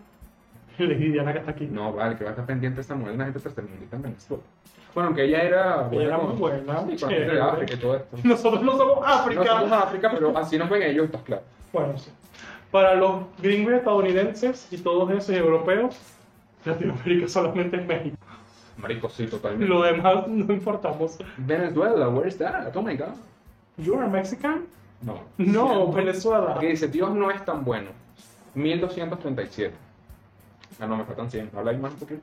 [0.87, 1.11] Lady.
[1.11, 1.67] Diana que está aquí.
[1.67, 4.43] No, vale, que va a estar pendiente esta mujer, una gente tercermundista en Venezuela.
[4.95, 5.89] Bueno, aunque ella era.
[5.93, 7.35] Ella era muy buena, Sí, chévere.
[7.35, 8.17] de África y todo esto.
[8.25, 9.45] Nosotros no somos África.
[9.45, 11.43] No somos África, pero así nos ven ellos, estás claro.
[11.73, 12.11] Bueno, sí.
[12.71, 15.97] Para los gringos estadounidenses y todos esos europeos,
[16.65, 18.17] Latinoamérica solamente es México.
[18.77, 19.67] Marico, sí, totalmente.
[19.67, 21.19] Lo demás no importamos.
[21.37, 22.75] Venezuela, where is that?
[22.77, 23.15] Oh my god.
[23.77, 24.67] You are Mexican?
[25.03, 25.21] No.
[25.37, 26.55] No, Venezuela.
[26.55, 27.91] Porque dice, Dios no es tan bueno.
[28.55, 29.75] 1237.
[30.81, 31.51] Ah, no, me faltan 100.
[31.57, 32.23] Habla ahí más un poquito.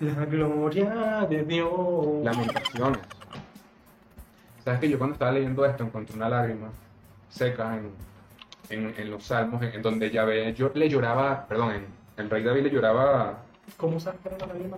[0.00, 2.24] La gloria de Dios.
[2.24, 3.00] Lamentaciones.
[4.64, 6.68] ¿Sabes que yo cuando estaba leyendo esto encontré una lágrima
[7.28, 7.90] seca en,
[8.70, 12.42] en, en los salmos, en, en donde Yahvé yo, le lloraba, perdón, en, el rey
[12.42, 13.38] David le lloraba
[13.76, 14.76] ¿Cómo sabes que era la lágrima?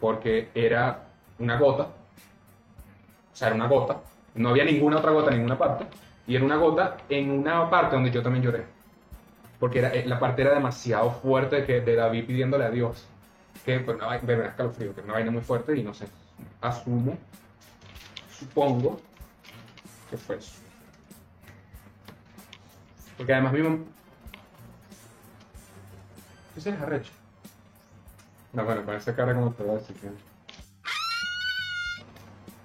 [0.00, 1.04] porque era
[1.38, 4.00] una gota, o sea, era una gota,
[4.34, 5.86] no había ninguna otra gota en ninguna parte,
[6.26, 8.64] y era una gota en una parte donde yo también lloré,
[9.62, 13.04] porque era, eh, la parte era demasiado fuerte que, de David pidiéndole a Dios,
[13.64, 16.08] que pues, vaina- me da escalofrío, que es una vaina muy fuerte y no sé,
[16.60, 17.16] asumo,
[18.36, 19.00] supongo
[20.10, 20.54] que fue eso.
[23.16, 23.78] Porque además mi mamá...
[26.56, 27.12] ¿Qué se les arrecho?
[28.52, 30.10] No, bueno, con esa cara como te voy a decir que...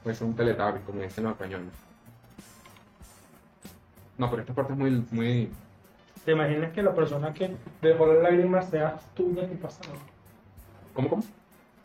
[0.04, 1.70] Pues un teletabi, como dicen los españoles.
[4.18, 5.52] No, pero esta parte es muy, muy...
[6.28, 9.94] ¿Te imaginas que la persona que dejó la lágrima sea tú de tu pasado?
[10.94, 11.24] ¿Cómo, cómo?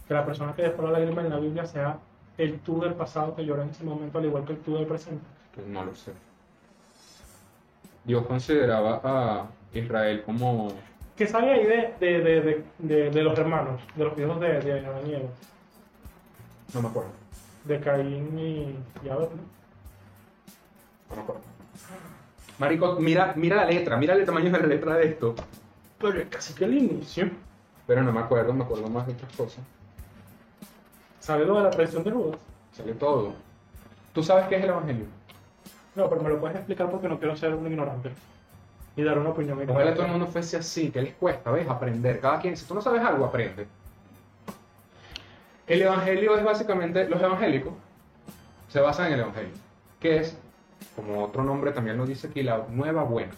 [0.09, 1.99] Que la persona que dejó la lágrima en la Biblia sea
[2.37, 4.87] el tú del pasado que lloró en ese momento, al igual que el tú del
[4.89, 5.23] presente.
[5.55, 6.13] Pues no lo sé.
[8.03, 10.73] Dios consideraba a Israel como...
[11.15, 14.59] ¿Qué sale ahí de, de, de, de, de- de los hermanos, de los hijos de,
[14.61, 15.29] de Adán y Eva?
[16.75, 17.11] No me acuerdo.
[17.63, 18.77] De Caín y,
[19.07, 19.43] y Abel, ¿no?
[21.11, 21.43] No me acuerdo.
[22.59, 25.35] Marico, mira, mira la letra, mira el tamaño de la letra de esto.
[25.99, 27.31] Pero es casi que el inicio.
[27.87, 29.65] Pero no me acuerdo, me acuerdo más de otras cosas.
[31.21, 32.39] ¿Sabes lo de la traición de Judas?
[32.73, 33.35] Sale todo.
[34.13, 35.07] ¿Tú sabes qué es el Evangelio?
[35.95, 38.11] No, pero me lo puedes explicar porque no quiero ser un ignorante.
[38.97, 39.95] Y dar una opinión Ojalá ignorante.
[39.97, 41.69] todo el mundo fuese así, que les cuesta, ¿ves?
[41.69, 42.21] Aprender.
[42.21, 43.67] Cada quien, si tú no sabes algo, aprende.
[45.67, 47.73] El evangelio es básicamente, los evangélicos
[48.69, 49.53] se basan en el evangelio,
[50.01, 50.37] que es,
[50.97, 53.33] como otro nombre también lo dice aquí, la nueva buena,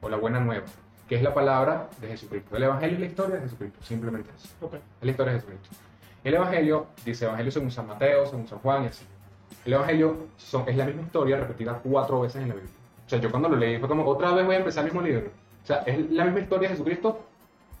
[0.00, 0.64] o la buena nueva,
[1.08, 2.56] que es la palabra de Jesucristo.
[2.56, 4.48] El evangelio es la historia de Jesucristo, simplemente eso.
[4.60, 4.74] Ok.
[4.74, 5.76] Es la historia de Jesucristo.
[6.22, 9.04] El evangelio dice evangelio según San Mateo, según San Juan y así.
[9.64, 12.72] El evangelio son, es la misma historia repetida cuatro veces en la Biblia.
[13.06, 15.06] O sea, yo cuando lo leí fue como, otra vez voy a empezar el mismo
[15.06, 15.30] libro.
[15.62, 17.20] O sea, es la misma historia de Jesucristo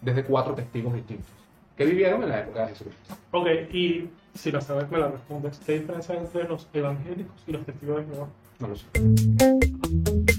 [0.00, 1.40] desde cuatro testigos distintos
[1.80, 3.14] que vivieron en la época de Jesucristo.
[3.30, 5.58] Ok, y si la sabes me la respondes.
[5.64, 8.28] ¿Qué diferencia hay entre los evangélicos y los testigos de Jehová?
[8.60, 10.29] No lo.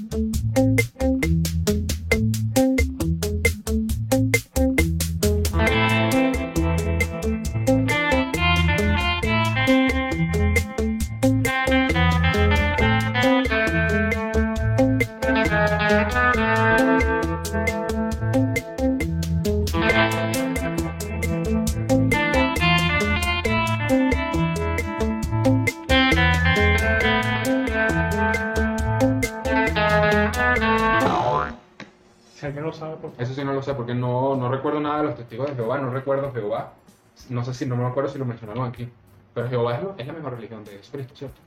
[37.54, 38.90] Sé si, no me acuerdo si lo mencionaron aquí.
[39.34, 41.40] Pero Jehová es, es la mejor religión de Jesucristo, ¿cierto?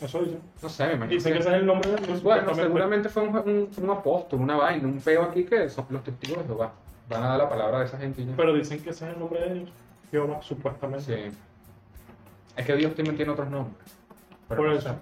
[0.00, 0.38] Eso dice.
[0.62, 1.14] No sé, me imagino.
[1.16, 2.22] Dicen que- ese es el nombre de Dios.
[2.22, 6.02] Bueno, seguramente fue un, un, un apóstol, una vaina, un feo aquí que son los
[6.02, 6.72] testigos de Jehová.
[7.08, 8.32] Van a dar la palabra de esa gente ya.
[8.36, 9.70] Pero dicen que ese es el nombre de Dios.
[10.10, 11.30] Jehová, supuestamente.
[11.30, 11.36] Sí.
[12.56, 13.76] Es que Dios también tiene otros nombres.
[14.48, 14.88] Pero Por no eso.
[14.90, 14.94] sé.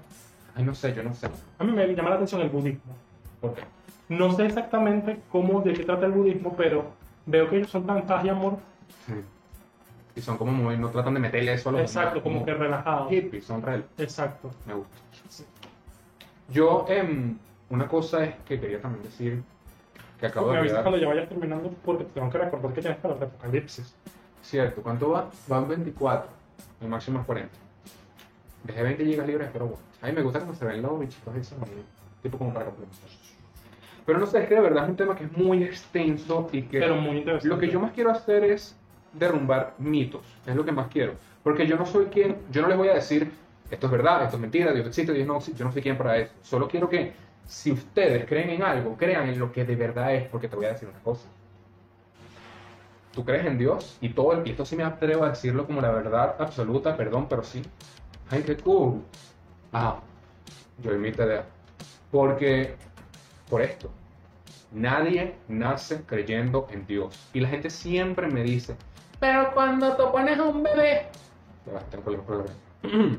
[0.54, 1.28] Ay, no sé, yo no sé.
[1.58, 2.92] A mí me llama la atención el budismo.
[3.40, 3.62] ¿Por qué?
[4.08, 6.84] No sé exactamente cómo, de qué trata el budismo, pero
[7.26, 8.56] veo que ellos son tan paz y amor.
[9.06, 9.14] Sí.
[10.16, 12.54] Y son como muy, no tratan de meterle eso a los Exacto, demás, como que
[12.54, 13.10] relajados.
[13.10, 13.84] hippies, son real.
[13.98, 14.50] Exacto.
[14.66, 14.96] Me gusta.
[16.48, 19.42] Yo, em, una cosa es que quería también decir
[20.18, 20.84] que acabo Me de avisas olvidar.
[20.84, 23.94] cuando ya vayas terminando porque tengo que recordar que tienes para el apocalipsis.
[24.42, 25.30] Cierto, ¿cuánto va?
[25.46, 26.28] Van 24.
[26.80, 27.54] El máximo es 40.
[28.64, 29.82] Dejé 20 gigas libres, pero bueno.
[30.02, 31.58] A mí me gusta cómo se ven los bichitos esos,
[32.22, 32.88] tipo como para comprar.
[34.06, 36.62] Pero no sé, es que de verdad es un tema que es muy extenso y
[36.62, 37.48] que Pero muy interesante.
[37.48, 38.76] lo que yo más quiero hacer es
[39.12, 40.22] derrumbar mitos.
[40.46, 41.14] Es lo que más quiero.
[41.42, 43.30] Porque yo no soy quien, yo no les voy a decir
[43.70, 45.38] esto es verdad, esto es mentira, Dios existe, Dios no.
[45.40, 46.32] Yo no soy quien para eso.
[46.42, 47.12] Solo quiero que
[47.46, 50.66] si ustedes creen en algo, crean en lo que de verdad es, porque te voy
[50.66, 51.28] a decir una cosa.
[53.12, 55.80] Tú crees en Dios y todo el, y esto sí me atrevo a decirlo como
[55.80, 57.62] la verdad absoluta, perdón, pero sí.
[58.28, 59.02] Ay, qué cool.
[59.72, 60.00] Ajá.
[60.82, 61.44] Yo mi idea.
[62.10, 62.74] Porque,
[63.48, 63.90] por esto,
[64.72, 67.28] nadie nace creyendo en Dios.
[67.32, 68.76] Y la gente siempre me dice,
[69.20, 71.06] pero cuando tú pones a un bebé,
[71.72, 71.80] va,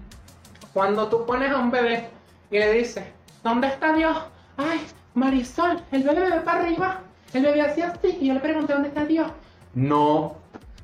[0.74, 2.10] cuando tú pones a un bebé
[2.50, 3.06] y le dices,
[3.44, 4.18] ¿dónde está Dios?
[4.58, 4.82] Ay,
[5.14, 7.02] Marisol, el bebé ve para arriba.
[7.34, 9.32] El bebé hacía así y yo le pregunté, ¿dónde está Dios?
[9.74, 10.36] No.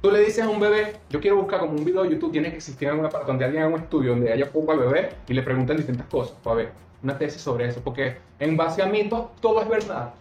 [0.01, 2.51] Tú le dices a un bebé, yo quiero buscar como un video de YouTube, tiene
[2.51, 5.33] que existir alguna parte donde alguien haga un estudio donde haya poco al bebé y
[5.33, 6.71] le pregunten distintas cosas para ver
[7.03, 10.13] una tesis sobre eso, porque en base a mitos todo es verdad.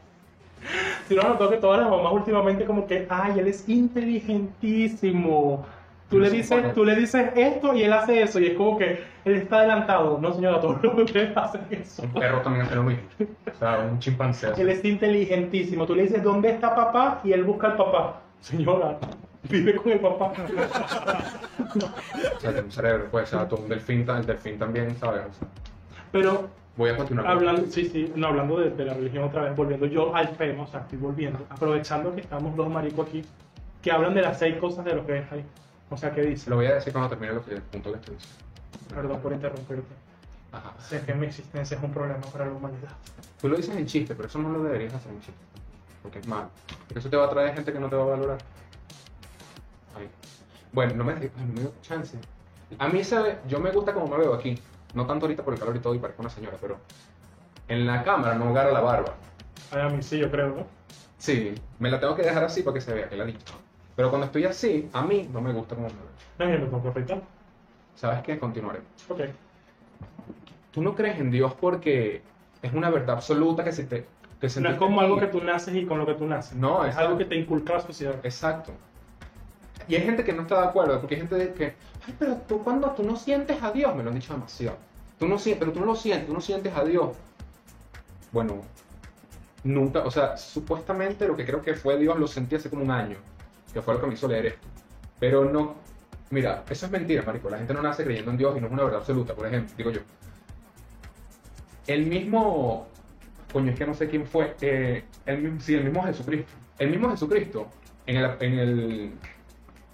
[1.08, 5.64] Si no, noto que todas las mamás últimamente como que, ay, él es inteligentísimo.
[6.08, 8.78] Tú le, No dices, tú le dices esto y él hace eso y es como
[8.78, 10.18] que él está adelantado.
[10.20, 12.02] No, señora, todos los bebés hacen eso.
[12.02, 13.02] Un perro también hace lo mismo.
[13.20, 14.52] O sea, un chimpancé.
[14.56, 15.84] Él es inteligentísimo.
[15.84, 17.20] Tú le dices, ¿dónde está papá?
[17.24, 18.20] Y él busca al papá.
[18.40, 18.98] Señora,
[19.48, 20.32] vive con el papá.
[21.76, 25.22] O sea, tiene un cerebro, pues, o sea, todo un delfín, el delfín también, ¿sabes?
[25.26, 25.48] O sea,
[26.12, 27.26] Pero voy a continuar.
[27.26, 30.64] hablando, sí, sí, no, hablando de, de la religión otra vez, volviendo yo al tema,
[30.64, 33.24] o sea, estoy volviendo, aprovechando que estamos dos maricos aquí,
[33.82, 35.44] que hablan de las seis cosas de lo que es ahí.
[35.90, 36.50] O sea, ¿qué dice?
[36.50, 38.44] lo voy a decir cuando termine lo que, el punto que estoy diciendo.
[38.94, 39.94] Perdón por interrumpirte.
[40.52, 40.74] Ajá.
[40.80, 42.90] Sé que mi existencia es un problema para la humanidad.
[43.40, 45.40] Tú lo dices en chiste, pero eso no lo deberías hacer en chiste.
[46.02, 46.50] Porque es malo.
[46.86, 48.38] Porque eso te va a traer gente que no te va a valorar.
[49.96, 50.08] Ahí.
[50.72, 51.20] Bueno, no me, no
[51.54, 52.18] me dio chance.
[52.78, 53.38] A mí, ¿sabe?
[53.48, 54.58] Yo me gusta como me veo aquí.
[54.96, 56.78] No tanto ahorita por el calor y todo y parezco una señora, pero
[57.68, 59.14] en la cámara no agarra la barba.
[59.70, 60.66] Ay, a mí sí, yo creo, ¿no?
[61.18, 63.54] Sí, me la tengo que dejar así para que se vea que la dicho.
[63.94, 66.60] Pero cuando estoy así, a mí no me gusta como me veo.
[66.60, 67.20] No, yo afeitar.
[67.94, 68.38] ¿Sabes qué?
[68.38, 68.80] Continuaré.
[69.10, 69.20] Ok.
[70.72, 72.22] Tú no crees en Dios porque
[72.62, 74.06] es una verdad absoluta que se te...
[74.40, 76.56] Que se No es como algo que tú naces y con lo que tú naces.
[76.56, 78.14] No, es algo- que te inculca la sociedad.
[78.22, 78.72] Exacto.
[79.88, 81.64] Y hay gente que no está de acuerdo, porque hay gente que,
[82.06, 84.76] ay, pero tú cuando tú no sientes a Dios, me lo han dicho demasiado.
[85.18, 87.16] Tú no sientes, pero tú no lo sientes, tú no sientes a Dios.
[88.32, 88.62] Bueno,
[89.64, 92.90] nunca, o sea, supuestamente lo que creo que fue Dios lo sentí hace como un
[92.90, 93.16] año,
[93.72, 94.66] que fue lo que me hizo leer esto.
[95.18, 95.76] Pero no,
[96.30, 97.48] mira, eso es mentira, marico.
[97.48, 99.74] La gente no nace creyendo en Dios y no es una verdad absoluta, por ejemplo,
[99.76, 100.00] digo yo.
[101.86, 102.88] El mismo,
[103.52, 106.52] coño, es que no sé quién fue, eh, el, sí, el mismo Jesucristo.
[106.78, 107.68] El mismo Jesucristo,
[108.06, 109.12] en el, en el,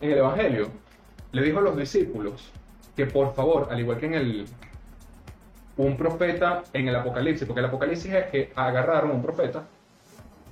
[0.02, 0.68] en el Evangelio,
[1.32, 2.50] le dijo a los discípulos
[2.96, 4.46] que por favor, al igual que en el,
[5.78, 9.64] un profeta en el Apocalipsis, porque el Apocalipsis es que agarraron a un profeta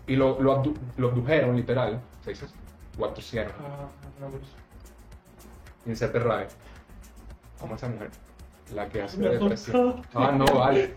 [0.07, 2.55] y lo, lo, abdu- lo abdujeron, literal, se dice así,
[2.99, 3.89] o abducieron, Ah,
[5.87, 6.47] inserte RAE.
[7.61, 8.11] Como esa mujer,
[8.75, 10.03] la que hace Me depresión.
[10.15, 10.93] Ah, no, vale.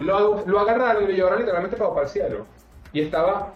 [0.00, 2.46] Lo, lo agarraron y lo llevaron literalmente para, para el cielo.
[2.92, 3.52] Y estaba.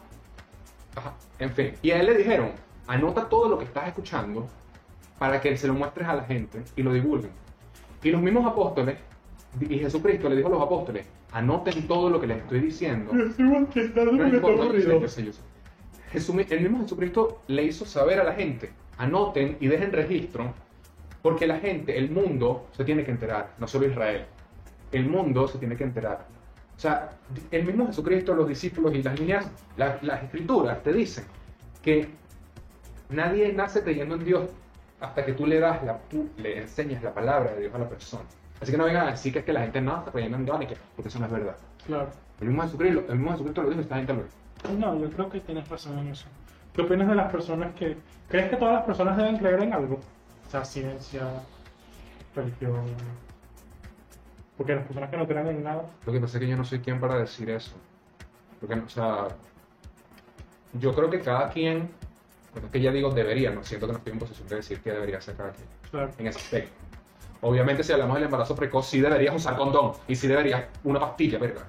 [0.97, 1.75] Ajá, en fin.
[1.83, 2.51] Y a él le dijeron:
[2.91, 4.49] anota todo lo que estás escuchando
[5.19, 7.31] para que se lo muestres a la gente y lo divulguen.
[8.03, 8.99] Y los mismos apóstoles,
[9.61, 13.13] y Jesucristo le dijo a los apóstoles: anoten todo lo que les estoy diciendo.
[16.51, 20.53] El mismo Jesucristo le hizo saber a la gente, anoten y dejen registro,
[21.23, 24.25] porque la gente, el mundo, se tiene que enterar, no solo Israel.
[24.91, 26.27] El mundo se tiene que enterar.
[26.77, 27.11] O sea,
[27.51, 31.25] el mismo Jesucristo, los discípulos y las líneas, la- las escrituras te dicen
[31.83, 32.09] que
[33.11, 34.51] nadie nace creyendo en Dios
[35.01, 37.89] hasta que tú le das la, tú le enseñas la palabra de Dios a la
[37.89, 38.25] persona.
[38.61, 40.59] Así que no vengan a decir que es que la gente está creyendo en Dios,
[40.95, 41.57] porque eso no es verdad.
[41.87, 42.11] Claro.
[42.41, 44.79] El mismo Jesucristo, el mismo Jesucristo lo dijo esta gente lo dijo.
[44.79, 46.27] No, yo creo que tienes razón en eso.
[46.75, 47.97] ¿Qué opinas de las personas que...
[48.29, 49.97] ¿Crees que todas las personas deben creer en algo?
[50.47, 51.23] O sea, ciencia,
[52.35, 52.85] religión...
[54.57, 55.85] Porque las personas que no creen en nada...
[56.05, 57.73] Lo que pasa es que yo no soy quien para decir eso.
[58.61, 59.29] Porque, o sea,
[60.75, 61.91] yo creo que cada quien,
[62.53, 64.81] porque es que ya digo debería, no siento que no estoy en posición de decir
[64.81, 66.11] que debería hacer cada quien Claro.
[66.19, 66.73] en ese aspecto.
[67.43, 71.39] Obviamente, si hablamos del embarazo precoz, sí deberías usar condón y sí deberías una pastilla,
[71.39, 71.63] verga.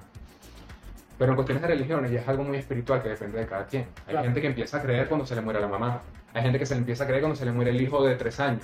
[1.17, 3.83] Pero en cuestiones de religiones ya es algo muy espiritual que depende de cada quien.
[4.07, 4.23] Hay Claro.
[4.25, 6.01] gente que empieza a creer cuando se le muere la mamá.
[6.33, 8.15] Hay gente que se le empieza a creer cuando se le muere el hijo de
[8.15, 8.63] tres años.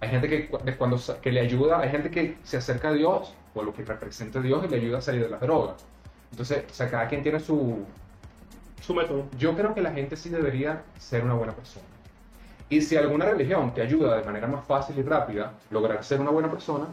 [0.00, 3.62] Hay gente que, cuando, que le ayuda, hay gente que se acerca a Dios o
[3.62, 5.84] lo que representa a Dios y le ayuda a salir de las drogas.
[6.30, 7.84] Entonces, o sea, cada quien tiene su,
[8.84, 9.24] Su método.
[9.38, 11.86] yo creo que la gente sí debería ser una buena persona.
[12.68, 16.30] Y si alguna religión te ayuda de manera más fácil y rápida lograr ser una
[16.30, 16.86] buena persona,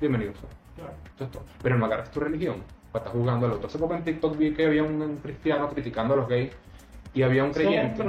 [0.00, 0.48] bienvenido sea.
[0.76, 0.92] Claro.
[1.14, 1.42] Eso es todo.
[1.62, 2.56] Pero no agarres tu religión
[2.90, 3.68] para estar jugando al otro.
[3.68, 6.50] Hace poco en TikTok vi que había un cristiano criticando a los gays
[7.14, 8.04] y había un creyente,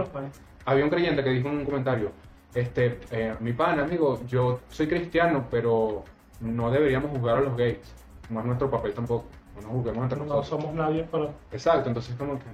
[0.66, 2.12] había un creyente que dijo en un comentario,
[2.56, 6.04] este, eh, mi pana, amigo, yo soy cristiano, pero
[6.40, 7.94] no deberíamos juzgar a los gays.
[8.32, 9.26] No es nuestro papel tampoco.
[9.56, 10.48] No nos juzguemos entre No nosotros.
[10.48, 11.26] somos nadie para...
[11.52, 12.46] Exacto, entonces como que...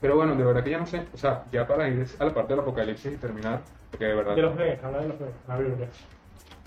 [0.00, 2.32] Pero bueno, de verdad que ya no sé, o sea, ya para ir a la
[2.32, 5.34] parte del apocalipsis y terminar, porque de verdad De los gays, habla de los gays,
[5.48, 5.88] la Biblia.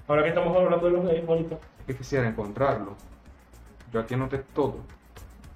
[0.07, 1.59] Ahora que estamos hablando de los gays, bonito.
[1.79, 2.95] es que quisiera encontrarlo.
[3.93, 4.79] Yo aquí anoté todo.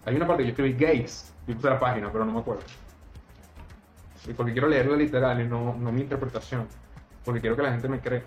[0.05, 2.63] Hay una parte que yo escribí gays, y puse la página, pero no me acuerdo.
[4.27, 6.67] Y porque quiero leerlo literal y no, no mi interpretación.
[7.23, 8.23] Porque quiero que la gente me crea.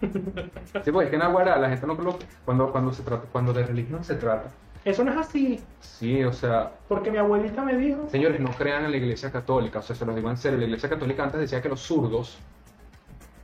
[0.00, 2.18] Sí, porque es que en Aguara la gente no lo...
[2.44, 4.50] Cuando, cuando, se trata, cuando de religión se trata.
[4.84, 8.06] Eso no es así, Sí, o sea, porque mi abuelita me dijo...
[8.10, 10.64] Señores, no crean en la iglesia católica, o sea, se los digo en serio, la
[10.66, 12.36] iglesia católica antes decía que los zurdos,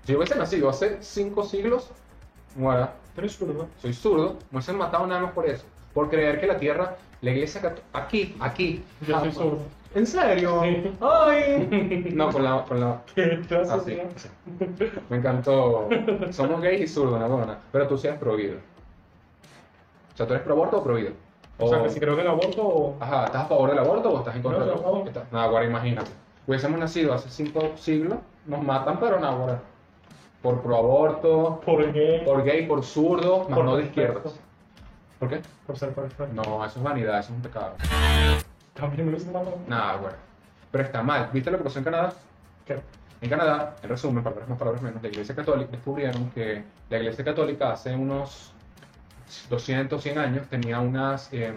[0.05, 1.91] si yo hubiese nacido hace cinco siglos,
[2.57, 3.69] muera, Pero es zurdo.
[3.81, 6.97] soy zurdo, no se han matado nada más por eso, por creer que la tierra,
[7.23, 9.63] la iglesia católica, aquí, aquí, Yo ah, soy zurdo.
[9.95, 10.61] ¿En serio?
[10.63, 10.93] Sí.
[11.01, 12.11] ¡Ay!
[12.15, 12.65] No, con la.
[12.65, 13.03] Con la...
[13.15, 14.29] ¿Qué Ah, sí, de- sí.
[15.09, 15.89] Me encantó.
[16.31, 17.59] Somos gays y zurdos, una buena.
[17.73, 18.59] Pero tú sí eres prohibido.
[20.15, 21.15] O sea, ¿tú eres pro aborto o prohibido?
[21.61, 22.97] O sea, que si creo que el aborto o...
[23.01, 25.23] Ajá, ¿estás a favor del aborto o estás en contra No, del aborto?
[25.31, 26.11] Nada, ahora imagínate.
[26.47, 29.61] Hubiésemos nacido hace cinco siglos, nos matan, pero nada, ahora.
[30.43, 32.23] Por pro aborto, ¿Por qué?
[32.25, 34.41] por gay, por zurdo, más Por no de izquierdas.
[35.19, 35.41] ¿Por qué?
[35.67, 36.33] Por ser perfecto.
[36.33, 37.75] No, eso es vanidad, eso es un pecado.
[38.75, 39.45] También me lo hice mal.
[39.69, 40.17] Nada, bueno.
[40.71, 41.29] Pero está mal.
[41.33, 42.13] ¿Viste lo que pasó en Canadá?
[42.65, 42.81] ¿Qué?
[43.21, 47.23] En Canadá, en resumen, palabras más, palabras menos, la Iglesia Católica descubrieron que la Iglesia
[47.23, 48.55] Católica hace unos
[49.49, 51.31] 200, 100 años tenía unas...
[51.31, 51.53] De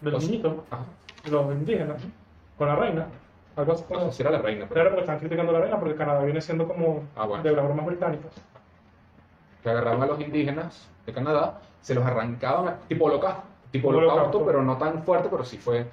[0.00, 0.84] los niñitos, ajá,
[1.30, 2.02] los indígenas,
[2.58, 3.06] con la reina.
[3.54, 4.10] Algo así no como...
[4.10, 6.24] sé si era la reina, pero Claro, porque están criticando a la reina porque Canadá
[6.24, 7.42] viene siendo como Ah, bueno.
[7.44, 8.32] de las bromas británicas.
[9.62, 14.62] que agarraban a los indígenas de Canadá, se los arrancaban, tipo holocausto, tipo holocausto, pero
[14.62, 15.86] no tan fuerte, pero sí fue.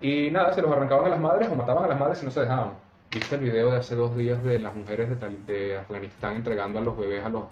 [0.00, 2.30] Y nada, se los arrancaban a las madres o mataban a las madres y no
[2.32, 2.72] se dejaban.
[3.12, 6.82] ¿Viste el video de hace dos días de las mujeres de, de Afganistán entregando a
[6.82, 7.44] los bebés a los...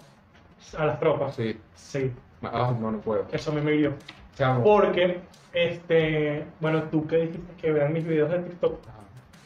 [0.77, 1.35] A las tropas.
[1.35, 2.11] Sí, Sí,
[2.43, 3.25] ah, no, no puedo.
[3.31, 3.93] eso a mí me hirió.
[4.35, 4.63] Chamo.
[4.63, 5.19] Porque,
[5.53, 8.79] este, bueno, tú que dijiste que vean mis videos de TikTok,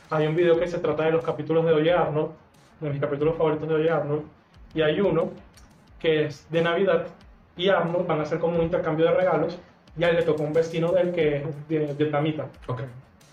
[0.10, 2.31] hay un video que se trata de los capítulos de Oye Arnold,
[2.79, 4.23] de mis capítulos favoritos de Oye Arnold,
[4.73, 5.31] y hay uno
[5.99, 7.07] que es de Navidad,
[7.57, 9.57] y Arnold van a hacer como un intercambio de regalos,
[9.97, 12.47] y a él le tocó un vecino de él que es de vietnamita.
[12.67, 12.81] Ok.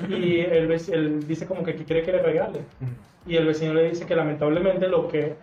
[0.09, 2.61] Y él, él dice como que ¿qué quiere que le regale?
[3.27, 5.37] Y el vecino le dice que lamentablemente lo que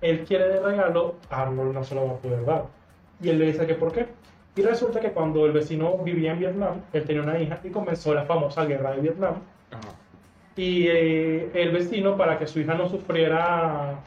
[0.00, 2.64] él quiere de regalo, Arnold no se lo va a poder dar.
[3.22, 4.06] Y él le dice que por qué.
[4.56, 8.14] Y resulta que cuando el vecino vivía en Vietnam, él tenía una hija y comenzó
[8.14, 9.34] la famosa guerra de Vietnam.
[9.70, 9.94] Ajá.
[10.56, 14.00] Y eh, el vecino, para que su hija no sufriera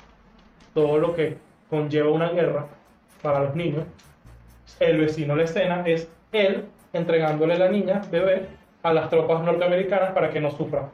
[0.74, 1.38] todo lo que
[1.70, 2.66] conlleva una guerra
[3.22, 3.86] para los niños,
[4.80, 8.48] el vecino la escena es él entregándole la niña, bebé,
[8.82, 10.90] a las tropas norteamericanas para que no sufra.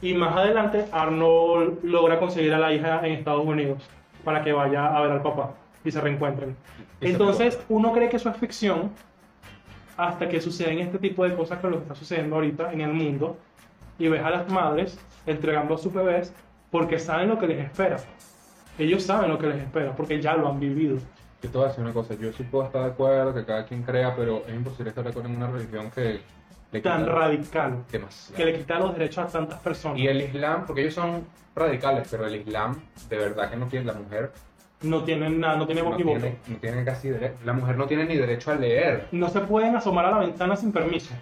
[0.00, 3.88] Y más adelante, Arnold logra conseguir a la hija en Estados Unidos
[4.24, 5.52] para que vaya a ver al papá
[5.84, 6.54] y se se
[7.00, 8.90] Entonces, uno cree que eso es ficción
[9.96, 12.92] hasta que suceden este tipo de cosas que lo que está sucediendo ahorita en el
[12.92, 13.36] mundo
[13.98, 16.32] y ves a las madres entregando a sus bebés
[16.70, 17.98] porque saben lo que les espera.
[18.78, 20.96] Ellos saben lo que les espera porque ya lo han vivido.
[21.42, 23.64] Yo te voy a decir una cosa, yo sí puedo estar de acuerdo que cada
[23.66, 26.20] quien crea, pero es imposible estar de acuerdo en una religión que
[26.80, 28.36] Tan radical demasiado.
[28.36, 29.98] que le quita los derechos a tantas personas.
[29.98, 33.86] Y el Islam, porque ellos son radicales, pero el Islam de verdad que no tiene
[33.86, 34.32] la mujer
[34.82, 37.86] No tienen nada, no tienen no voz tiene, no tiene casi derecho, la mujer no
[37.86, 39.06] tiene ni derecho a leer.
[39.12, 41.14] No se pueden asomar a la ventana sin permiso.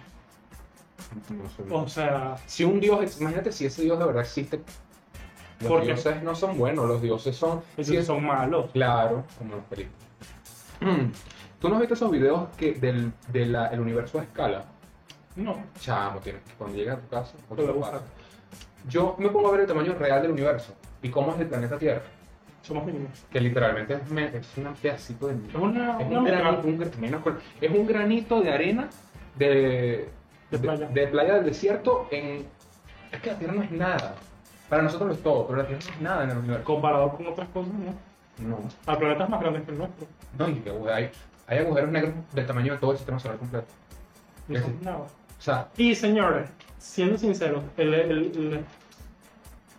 [1.67, 1.83] No.
[1.83, 4.61] O sea, Si un dios, imagínate si ese dios de verdad existe.
[5.59, 5.87] Los ¿Por qué?
[5.87, 7.61] dioses no son buenos, los dioses son.
[7.77, 8.71] ellos sí, son malos.
[8.71, 9.99] Claro, como los películas.
[10.79, 11.11] Mm.
[11.59, 14.63] ¿Tú no has visto esos videos que del de la- el universo a escala?
[15.35, 18.01] No, Chamo, tienes que cuando llegues a tu casa, o Lo.
[18.89, 21.77] Yo me pongo a ver el tamaño real del universo y cómo es el planeta
[21.77, 22.01] Tierra,
[22.61, 23.09] somos mínimos.
[23.31, 26.95] que literalmente es, me- es un pedacito de una, es una un, granito, un gra-
[26.97, 28.89] menos con- es un granito de arena
[29.35, 30.09] de,
[30.51, 30.87] De playa.
[30.87, 32.45] de playa del desierto en
[33.11, 34.15] es que la Tierra no es nada
[34.69, 37.11] para nosotros lo es todo pero la Tierra no es nada en el universo Comparado
[37.17, 38.47] con otras cosas, ¿no?
[38.47, 40.07] no Al planeta es más grande que el nuestro.
[40.37, 41.09] no y que, hay,
[41.47, 43.67] hay agujeros negros del tamaño de todo el sistema solar completo
[44.47, 44.97] No decir, nada.
[44.97, 45.07] o
[45.39, 48.65] sea Y señores, siendo sinceros, el, el, el,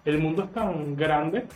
[0.04, 1.46] el mundo es tan grande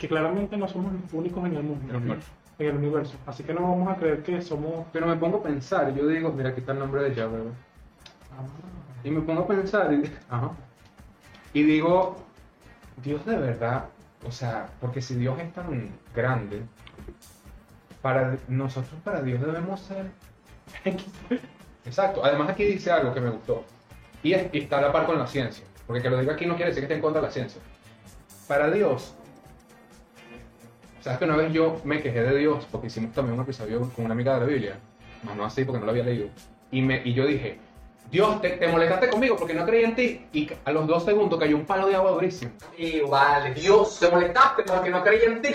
[0.00, 1.86] que claramente no somos los únicos en el mundo.
[1.90, 3.16] el universo En el universo.
[3.26, 4.86] Así que no vamos a creer que somos.
[4.92, 7.54] pero me pongo a pensar yo digo mira aquí está el nombre de Yahweh güey.
[9.04, 10.50] y me pongo a pensar y, ajá,
[11.52, 12.16] y digo
[13.04, 13.84] Dios de verdad
[14.26, 16.62] o sea porque si Dios es tan grande
[18.02, 20.06] para nosotros para Dios debemos ser
[21.84, 22.24] Exacto.
[22.24, 23.64] Además aquí dice algo que me gustó.
[24.22, 25.64] Y, es- y está a la par con la ciencia.
[25.86, 27.60] Porque que lo diga aquí no quiere decir que esté en contra de la ciencia.
[28.46, 29.14] Para Dios.
[31.00, 34.04] ¿Sabes que una vez yo me quejé de Dios porque hicimos también un episodio con
[34.04, 34.78] una amiga de la Biblia?
[35.22, 36.28] Más no así porque no lo había leído.
[36.70, 37.58] Y, me, y yo dije,
[38.10, 40.26] Dios, te, te molestaste conmigo porque no creí en ti.
[40.32, 42.52] Y a los dos segundos cayó un palo de agua durísimo.
[42.76, 45.50] Igual, Dios, te molestaste porque no creí en ti.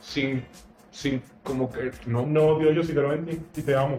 [0.00, 0.46] Sin,
[0.90, 2.24] sin, como que, no.
[2.26, 3.98] No, Dios, yo sí creo en ti y te amo.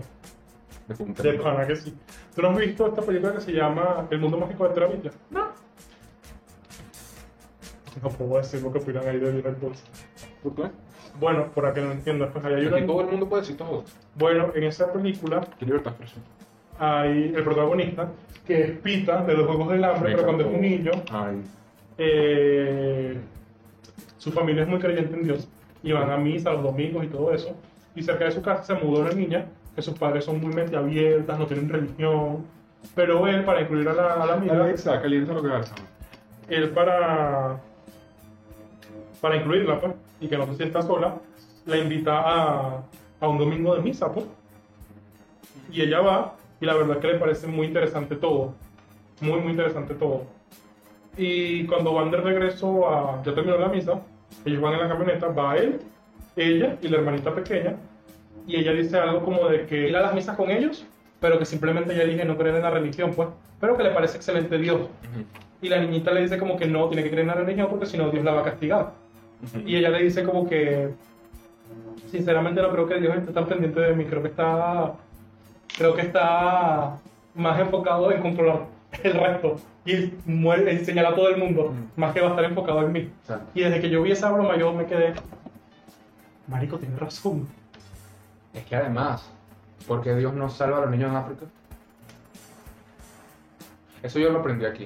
[0.88, 1.96] De pana que sí.
[2.36, 5.12] ¿Tú no has visto esta película que se llama El mundo mágico de Travilla?
[5.30, 5.51] No.
[8.04, 9.84] No puedo decir lo que opinan ahí de Bolsa.
[10.44, 10.64] ¿Por qué?
[11.20, 12.86] Bueno, para que lo entiendas, pues ahí hay Aquí una...
[12.88, 13.84] todo el mundo puede decir todo.
[14.16, 15.94] Bueno, en esa película Qué libertad
[16.80, 18.10] hay el protagonista
[18.48, 20.92] que es Pita de los Juegos del Hambre, pero cuando es un niño,
[21.98, 23.18] eh,
[24.18, 25.48] su familia es muy creyente en Dios
[25.84, 27.56] y van a misa los domingos y todo eso.
[27.96, 30.76] Y cerca de su casa se mudó una niña que sus padres son muy mente
[30.76, 32.46] abiertas, no tienen religión.
[32.96, 35.50] Pero él, para incluir a la, a la amiga, Alexa, lindo lo que
[36.52, 37.62] él para,
[39.22, 41.16] para incluirla, pues, y que no se sienta sola,
[41.66, 42.84] la invita a,
[43.20, 44.26] a un domingo de misa, pues.
[45.72, 48.54] Y ella va, y la verdad es que le parece muy interesante todo.
[49.22, 50.24] Muy, muy interesante todo.
[51.18, 53.22] Y cuando van de regreso a.
[53.24, 54.02] Ya terminó la misa,
[54.46, 55.80] ellos van en la camioneta, va él,
[56.36, 57.76] ella y la hermanita pequeña,
[58.48, 60.86] y ella dice algo como de que ir a las misas con ellos,
[61.20, 64.18] pero que simplemente ella elige no creer en la religión, pues, pero que le parece
[64.18, 64.82] excelente Dios.
[65.62, 67.86] Y la niñita le dice como que no, tiene que creer en la religión porque
[67.86, 68.94] si no Dios la va a castigar.
[69.66, 70.94] Y ella le dice como que,
[72.10, 74.94] sinceramente no creo que Dios esté tan pendiente de mí, creo que está,
[75.78, 76.98] creo que está
[77.34, 78.66] más enfocado en controlar
[79.04, 82.82] el resto y muere, señala a todo el mundo, más que va a estar enfocado
[82.82, 83.00] en mí.
[83.00, 83.52] Exacto.
[83.56, 85.14] Y desde que yo vi esa broma yo me quedé,
[86.48, 87.48] Marico, tiene razón.
[88.54, 89.30] Es que además,
[89.88, 91.46] ¿por qué Dios no salva a los niños en África?
[94.04, 94.86] Eso yo lo aprendí aquí.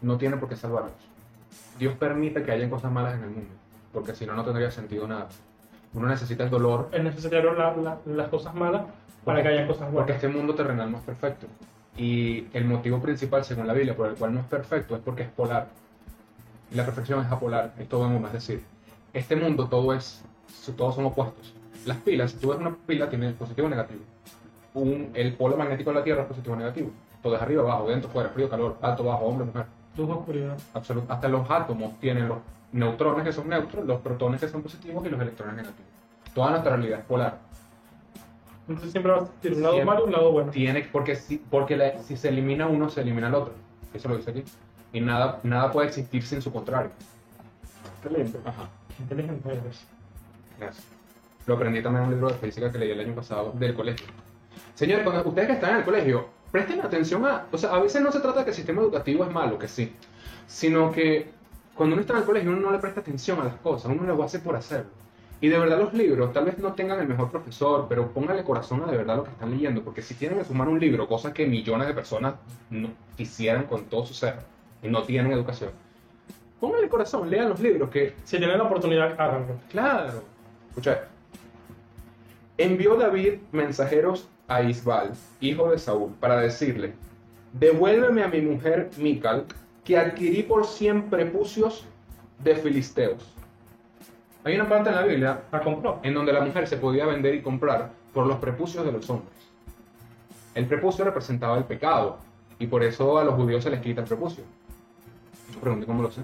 [0.00, 0.92] No tiene por qué salvarlos.
[1.78, 3.50] Dios permite que hayan cosas malas en el mundo,
[3.92, 5.28] porque si no, no tendría sentido nada.
[5.92, 8.82] Uno necesita el dolor, Es necesario la- la- las cosas malas
[9.24, 10.16] para que haya cosas porque buenas.
[10.16, 11.46] este mundo terrenal no es perfecto.
[11.96, 15.22] Y el motivo principal, según la Biblia, por el cual no es perfecto, es porque
[15.22, 15.68] es polar.
[16.72, 18.26] Y la perfección es apolar, es todo en uno.
[18.26, 18.64] Es decir,
[19.12, 20.24] este mundo todo es,
[20.76, 21.54] todos son opuestos.
[21.86, 24.00] Las pilas, si tú ves una pila, tiene positivo y negativo.
[24.74, 26.90] Un, el polo magnético de la Tierra es positivo y negativo.
[27.22, 29.66] Todo es arriba, abajo, dentro, fuera, frío, calor, alto, bajo, hombre, mujer.
[29.96, 30.56] Luz, oscuridad.
[30.74, 32.38] Absolut- hasta los átomos tienen los
[32.72, 35.90] neutrones que son neutros, los protones que son positivos y los electrones negativos.
[36.34, 37.38] Toda nuestra realidad es polar.
[38.66, 39.94] Entonces siempre va a existir un lado Siempre.
[39.94, 40.50] malo y un lado bueno.
[40.50, 43.52] Tiene, porque si, porque la- si se elimina uno, se elimina el otro.
[43.92, 44.44] Eso lo dice aquí.
[44.92, 46.90] Y nada, nada puede existir sin su contrario.
[48.02, 48.38] Excelente.
[48.44, 48.68] Ajá.
[48.96, 49.86] Qué inteligente eres.
[50.58, 50.86] Gracias.
[51.46, 54.06] Lo aprendí también en un libro de física que leí el año pasado del colegio.
[54.74, 57.46] Señores, cuando ustedes que están en el colegio, presten atención a...
[57.50, 59.66] O sea, a veces no se trata de que el sistema educativo es malo, que
[59.66, 59.92] sí.
[60.46, 61.32] Sino que
[61.74, 64.04] cuando uno está en el colegio uno no le presta atención a las cosas, uno
[64.04, 64.92] lo hace por hacerlo.
[65.40, 68.84] Y de verdad los libros, tal vez no tengan el mejor profesor, pero pónganle corazón
[68.84, 71.08] a de verdad lo que están leyendo, porque si tienen en su mano un libro,
[71.08, 72.34] cosa que millones de personas
[72.70, 74.36] no quisieran con todo su ser,
[74.80, 75.70] y no tienen educación,
[76.60, 79.56] pónganle corazón, lean los libros, que Si tienen la oportunidad, háganlo.
[79.72, 80.22] Claro.
[80.68, 81.08] Escucha.
[82.56, 86.94] Envió David mensajeros a Isbal, hijo de Saúl, para decirle,
[87.52, 89.44] devuélveme a mi mujer Mical,
[89.84, 91.84] que adquirí por cien prepucios
[92.42, 93.32] de filisteos.
[94.44, 96.00] Hay una parte en la Biblia La compró.
[96.02, 99.32] en donde la mujer se podía vender y comprar por los prepucios de los hombres.
[100.54, 102.18] El prepucio representaba el pecado,
[102.58, 104.44] y por eso a los judíos se les quita el prepucio.
[105.52, 106.22] Yo pregunté cómo lo sé.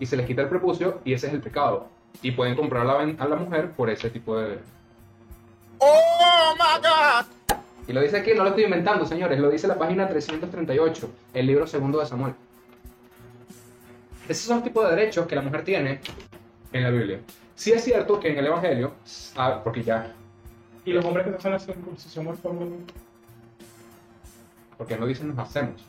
[0.00, 1.88] Y se les quita el prepucio y ese es el pecado.
[2.22, 4.58] Y pueden comprar a la, a la mujer por ese tipo de...
[7.86, 11.46] Y lo dice aquí, no lo estoy inventando, señores, lo dice la página 338, el
[11.46, 12.34] libro segundo de Samuel.
[14.28, 16.00] Esos son los tipos de derechos que la mujer tiene
[16.72, 17.20] en la Biblia.
[17.54, 18.92] Sí es cierto que en el Evangelio,
[19.36, 20.12] ah, porque ya,
[20.86, 22.66] Y los hombres que se hacen la circuncisión al forma
[24.76, 25.84] porque no dicen nos hacemos.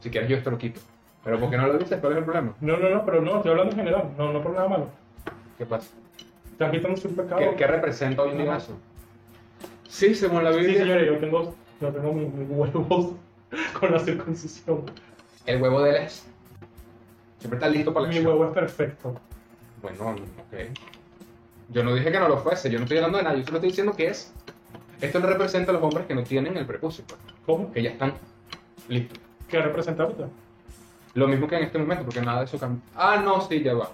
[0.00, 0.80] Si quieres yo esto lo quito.
[1.22, 2.54] Pero porque no lo dices, ¿cuál es el problema?
[2.60, 4.88] No, no, no, pero no, estoy hablando en general, no, no por nada malo.
[5.58, 5.90] ¿Qué pasa?
[6.50, 7.38] Están quitando su pecado.
[7.38, 8.78] ¿Qué, qué representa hoy en día eso?
[9.90, 13.12] Sí, según la Sí, Biblia, señores, yo tengo, yo tengo mis, mis huevos
[13.80, 14.84] con la circuncisión.
[15.46, 16.26] el huevo de él es.
[17.38, 18.32] Siempre está listo para la Mi acción.
[18.32, 19.20] huevo es perfecto.
[19.82, 20.78] Bueno, ok.
[21.70, 23.56] Yo no dije que no lo fuese, yo no estoy hablando de nada, yo solo
[23.56, 24.32] estoy diciendo que es.
[25.00, 27.72] Esto le representa a los hombres que no tienen el prepucio, pues, ¿Cómo?
[27.72, 28.12] que ya están
[28.88, 29.18] listos.
[29.48, 30.28] ¿Qué representa ahorita?
[31.14, 32.82] Lo mismo que en este momento, porque nada de eso cambia.
[32.94, 33.90] Ah, no, sí, ya va.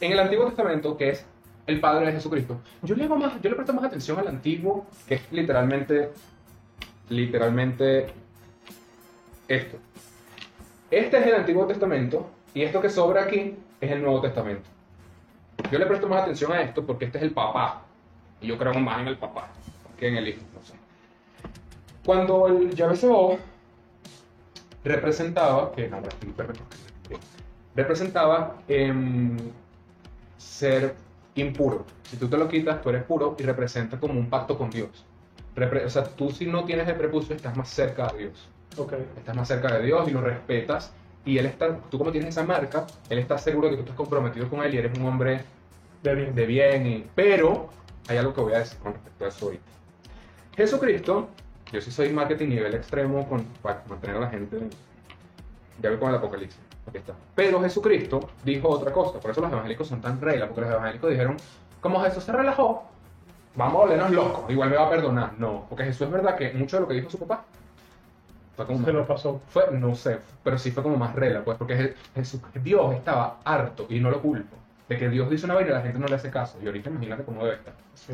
[0.00, 1.26] En el Antiguo Testamento, que es
[1.66, 6.10] el Padre de Jesucristo, yo le, presto más atención al Antiguo, que es literalmente,
[7.08, 8.06] literalmente
[9.48, 9.78] esto.
[10.90, 14.68] Este es el Antiguo Testamento, y esto que sobra aquí es el Nuevo Testamento.
[15.70, 17.82] Yo le presto más atención a esto porque este es el papá,
[18.40, 19.48] y yo creo más en el papá
[19.98, 20.40] que en el hijo.
[22.04, 23.38] Cuando el Yahvé
[24.84, 25.90] representaba, que
[27.74, 29.38] representaba em,
[30.36, 30.94] ser
[31.36, 31.84] impuro.
[32.10, 35.04] Si tú te lo quitas, tú eres puro y representa como un pacto con Dios.
[35.56, 38.48] Repre- o sea, tú si no tienes el prepucio, estás más cerca de Dios.
[38.76, 38.92] Ok.
[39.18, 40.92] Estás más cerca de Dios y lo respetas.
[41.24, 43.96] Y él está, tú como tienes esa marca, él está seguro de que tú estás
[43.96, 45.40] comprometido con él y eres un hombre
[46.02, 46.34] De bien.
[46.34, 46.86] de bien.
[46.86, 47.70] y- pero
[48.08, 49.64] hay algo que voy a decir con respecto a eso ahorita.
[50.56, 51.28] Jesucristo,
[51.72, 54.58] yo sí soy marketing nivel extremo con, para mantener a la gente,
[55.82, 56.60] ya ve con el apocalipsis,
[56.92, 57.12] está.
[57.34, 61.10] Pero Jesucristo dijo otra cosa, por eso los evangélicos son tan reglas, porque los evangélicos
[61.10, 61.36] dijeron,
[61.80, 62.84] como Jesús se relajó,
[63.56, 65.32] vamos a volvernos locos, igual me va a perdonar.
[65.38, 67.44] No, porque Jesús es verdad que mucho de lo que dijo su papá
[68.56, 69.40] fue como Se lo pasó.
[69.48, 73.38] fue, no sé, pero sí fue como más regla, pues, porque Je- Jesús, Dios estaba
[73.44, 74.56] harto, y no lo culpo,
[74.88, 76.58] de que Dios dice una vaina y la gente no le hace caso.
[76.62, 77.74] Y ahorita imagínate cómo debe estar.
[77.94, 78.12] Sí.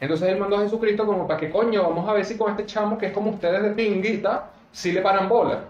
[0.00, 2.66] Entonces él mandó a Jesucristo como para que coño, vamos a ver si con este
[2.66, 5.60] chamo que es como ustedes de pinguita, si le paran bola.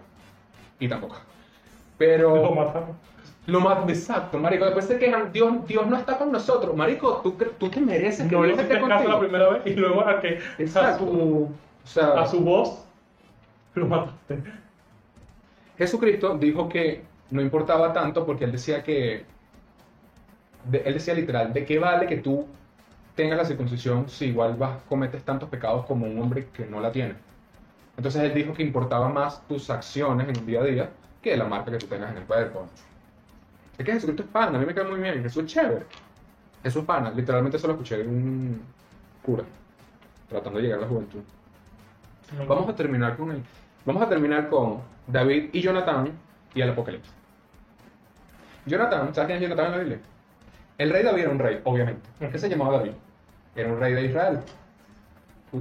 [0.81, 1.17] Y tampoco.
[1.99, 2.37] Pero...
[2.37, 3.05] Lo mataron.
[3.47, 4.65] Lo más exacto, marico.
[4.65, 6.75] Después se quejan, Dios, Dios no está con nosotros.
[6.75, 9.21] Marico, tú, tú te mereces que No Dios esté caso la contigo.
[9.21, 11.05] primera vez y luego a que a Exacto.
[11.07, 11.51] su,
[11.85, 12.87] O sea, a su voz
[13.75, 14.39] lo mataste.
[15.77, 19.25] Jesucristo dijo que no importaba tanto porque él decía que,
[20.71, 22.47] de- él decía literal, ¿de qué vale que tú
[23.15, 26.93] tengas la circuncisión si igual vas, cometes tantos pecados como un hombre que no la
[26.93, 27.15] tiene?
[27.97, 30.91] Entonces él dijo que importaba más tus acciones en el día a día
[31.25, 32.67] que la marca que tú tengas en el cuerpo.
[33.79, 35.87] Es que Jesucristo es pana, a mí me cae muy bien, Jesús es chévere.
[36.63, 38.63] Jesús es pana, literalmente eso lo escuché de un
[39.23, 39.43] cura,
[40.29, 41.23] tratando de llegar a la juventud.
[42.47, 43.43] Vamos a terminar con el,
[43.87, 46.13] vamos a terminar con David y Jonatán
[46.55, 47.13] y el Apocalipsis.
[48.67, 49.99] Jonatán, ¿sabes quién es Jonatán en la Biblia?
[50.77, 52.03] El rey David era un rey, obviamente.
[52.19, 52.93] ¿Qué se llamaba David?
[53.57, 54.41] Era un rey de Israel.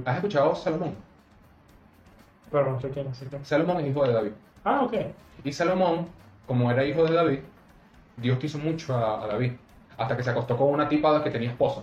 [0.04, 0.94] ¿Has escuchado Salomón?
[2.50, 3.24] Pero no sé quién es.
[3.46, 4.32] Salomón es hijo de David.
[4.64, 4.94] Ah, ok.
[5.44, 6.08] Y Salomón,
[6.46, 7.38] como era hijo de David,
[8.16, 9.52] Dios quiso mucho a, David.
[9.96, 11.82] Hasta que se acostó con una tipa que tenía esposa.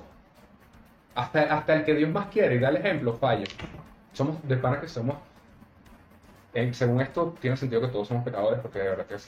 [1.15, 3.45] Hasta, el que Dios más quiere y da el ejemplo falla.
[4.13, 5.15] Somos de pana que somos.
[6.53, 9.27] en- según esto, tiene sentido que todos somos pecadores, porque de verdad que es.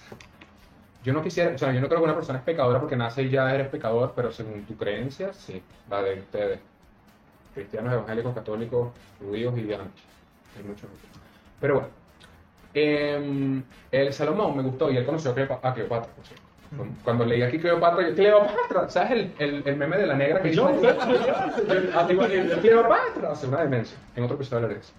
[1.03, 3.23] Yo no quisiera, o sea, yo no creo que una persona es pecadora porque nace
[3.23, 5.61] y ya eres pecador, pero según tu creencia, sí,
[5.91, 6.59] va de ustedes.
[7.53, 10.03] Cristianos, evangélicos, católicos, judíos y antes.
[10.57, 10.89] Hay muchos.
[11.61, 12.02] Pero bueno.
[12.73, 13.61] Em,
[13.91, 16.43] el Salomón me gustó y él conoció a Cleopa- a Cleopatra, por cierto.
[17.03, 20.51] Cuando leí aquí Cleopatra, yo, Cleopatra, ¿sabes el, el, el meme de la negra que
[20.53, 20.81] Yo, hizo?
[22.07, 22.23] Digo,
[22.61, 23.95] Cleopatra, hace una demencia.
[24.15, 24.93] En otro episodio hablaré de eso.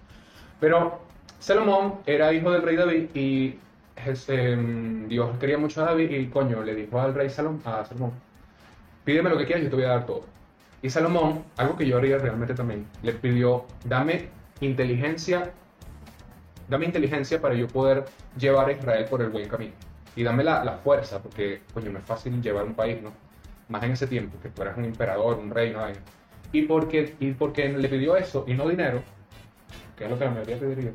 [0.59, 0.99] Pero
[1.39, 3.55] Salomón era hijo del rey David y
[4.05, 7.83] es, em, Dios quería mucho a David y coño, le dijo al rey Salom, a
[7.83, 8.11] Salomón,
[9.03, 10.23] pídeme lo que quieras y yo te voy a dar todo.
[10.81, 14.29] Y Salomón, algo que yo haría realmente también, le pidió, dame
[14.61, 15.51] inteligencia,
[16.67, 18.05] dame inteligencia para yo poder
[18.37, 19.73] llevar a Israel por el buen camino.
[20.15, 23.11] Y dame la, la fuerza, porque, coño, no es fácil llevar un país, ¿no?
[23.67, 25.95] Más en ese tiempo, que tú eras un emperador, un rey, no hay.
[26.51, 29.01] Y porque, y porque le pidió eso y no dinero,
[29.97, 30.91] que es lo que la mayoría pediría,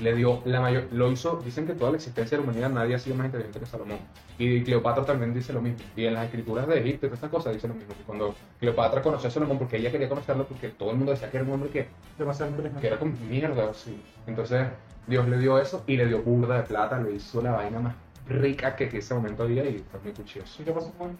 [0.00, 2.94] le dio la mayor, lo hizo, dicen que toda la existencia de la humanidad nadie
[2.94, 3.98] ha sido más inteligente que Salomón.
[4.38, 5.78] Y Cleopatra también dice lo mismo.
[5.96, 7.94] Y en las escrituras de Egipto y todas estas cosas dice lo mismo.
[7.94, 11.30] Que cuando Cleopatra conoció a Salomón, porque ella quería conocerlo, porque todo el mundo decía
[11.30, 11.86] que era un hombre que,
[12.18, 14.02] Demasiado que era como mierda, así.
[14.26, 14.66] Entonces
[15.06, 17.94] Dios le dio eso y le dio burda de plata, le hizo la vaina más
[18.26, 20.62] rica que en ese momento había y fue muy cuchilloso.
[20.62, 21.16] ¿Y qué pasó con?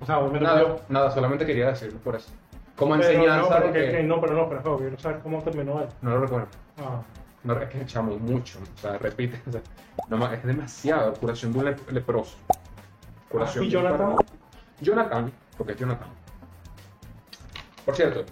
[0.00, 2.30] O sea, me Nada, nada, solamente quería decirlo por eso.
[2.76, 4.02] Como Pero enseñanza no, de que- que...
[4.02, 5.88] no, pero no, pero no, quiero saber cómo terminó él.
[6.02, 6.48] No lo recuerdo.
[6.78, 7.00] Ah,
[7.46, 9.60] No, es que echamos mucho, o sea, repite, o sea,
[10.08, 12.36] no, es demasiado, curación de un lep- leproso.
[13.28, 14.10] Curación ¿Y de un Jonathan?
[14.10, 14.24] enfermo.
[14.80, 16.08] Jonathan, porque es Jonathan.
[17.84, 18.24] Por cierto,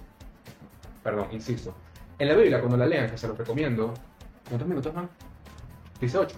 [1.04, 1.72] perdón, insisto,
[2.18, 3.94] en la Biblia, cuando la lean, que se los recomiendo,
[4.48, 5.08] ¿cuántos minutos van?
[6.00, 6.36] Dice 8.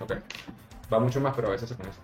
[0.00, 0.12] Ok,
[0.92, 2.00] va mucho más, pero a veces se pone eso.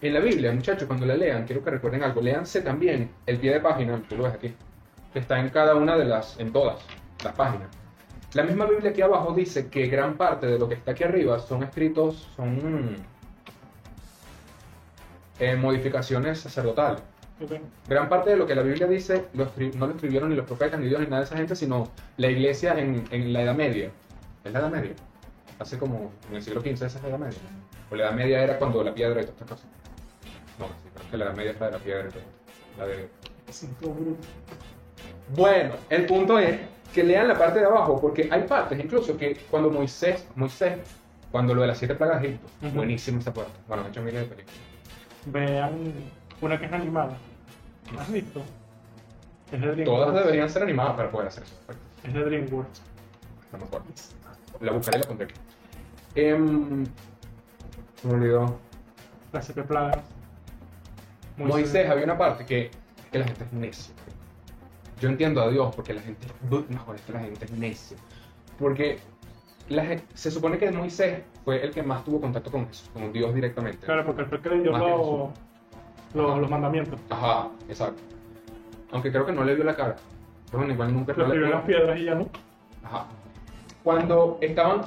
[0.00, 3.52] En la Biblia, muchachos, cuando la lean, quiero que recuerden algo, léanse también el pie
[3.52, 4.54] de página, tú lo ves aquí,
[5.12, 6.78] que está en cada una de las, en todas
[7.24, 7.68] las páginas.
[8.34, 11.38] La misma Biblia aquí abajo dice que gran parte de lo que está aquí arriba
[11.38, 12.96] son escritos, son
[15.38, 17.02] eh, modificaciones sacerdotales.
[17.86, 20.80] Gran parte de lo que la Biblia dice lo no lo escribieron ni los profetas,
[20.80, 23.90] ni Dios, ni nada de esa gente, sino la iglesia en, en la Edad Media.
[24.44, 24.94] ¿Es la Edad Media?
[25.58, 27.38] Hace como en el siglo XV, esa es la Edad Media.
[27.90, 29.66] O la Edad Media era cuando la piedra y todas estas cosas.
[30.58, 32.22] No, sí, creo que la Edad Media es la de la piedra y todo.
[32.78, 33.10] La de.
[35.34, 36.58] Bueno, el punto es
[36.94, 40.78] que lean la parte de abajo, porque hay partes incluso que cuando Moisés, Moisés,
[41.30, 43.52] cuando lo de las siete plagas de Egipto, buenísima esa parte.
[43.68, 44.60] Bueno, han hecho miles de películas.
[45.26, 45.92] Vean
[46.40, 47.16] una que es animada.
[47.98, 48.42] ¿Has visto?
[49.52, 50.14] Es de Todas DreamWorks.
[50.24, 51.54] deberían ser animadas para poder hacer eso.
[52.04, 52.80] Es de DreamWorks.
[53.44, 54.14] Estamos fuertes.
[54.60, 55.34] La buscaré y la pondré aquí.
[56.14, 56.38] Se
[58.08, 58.58] me olvidó.
[59.32, 59.98] Las siete plagas.
[61.36, 62.70] Moisés, había una parte que,
[63.12, 63.94] que la gente es necia.
[65.00, 67.96] Yo entiendo a Dios porque la gente, no, es que la gente es necia.
[68.58, 68.98] Porque
[69.68, 69.84] la
[70.14, 73.84] se supone que Moisés fue el que más tuvo contacto con Jesús, con Dios directamente.
[73.84, 76.98] Claro, porque él fue el que le dio que los, mandamientos.
[77.10, 78.00] Ajá, exacto.
[78.92, 79.96] Aunque creo que no le vio la cara.
[80.46, 82.28] Pero bueno, igual nunca Lo le- en las piedras y ya no.
[82.84, 83.06] Ajá.
[83.82, 84.82] Cuando estaban,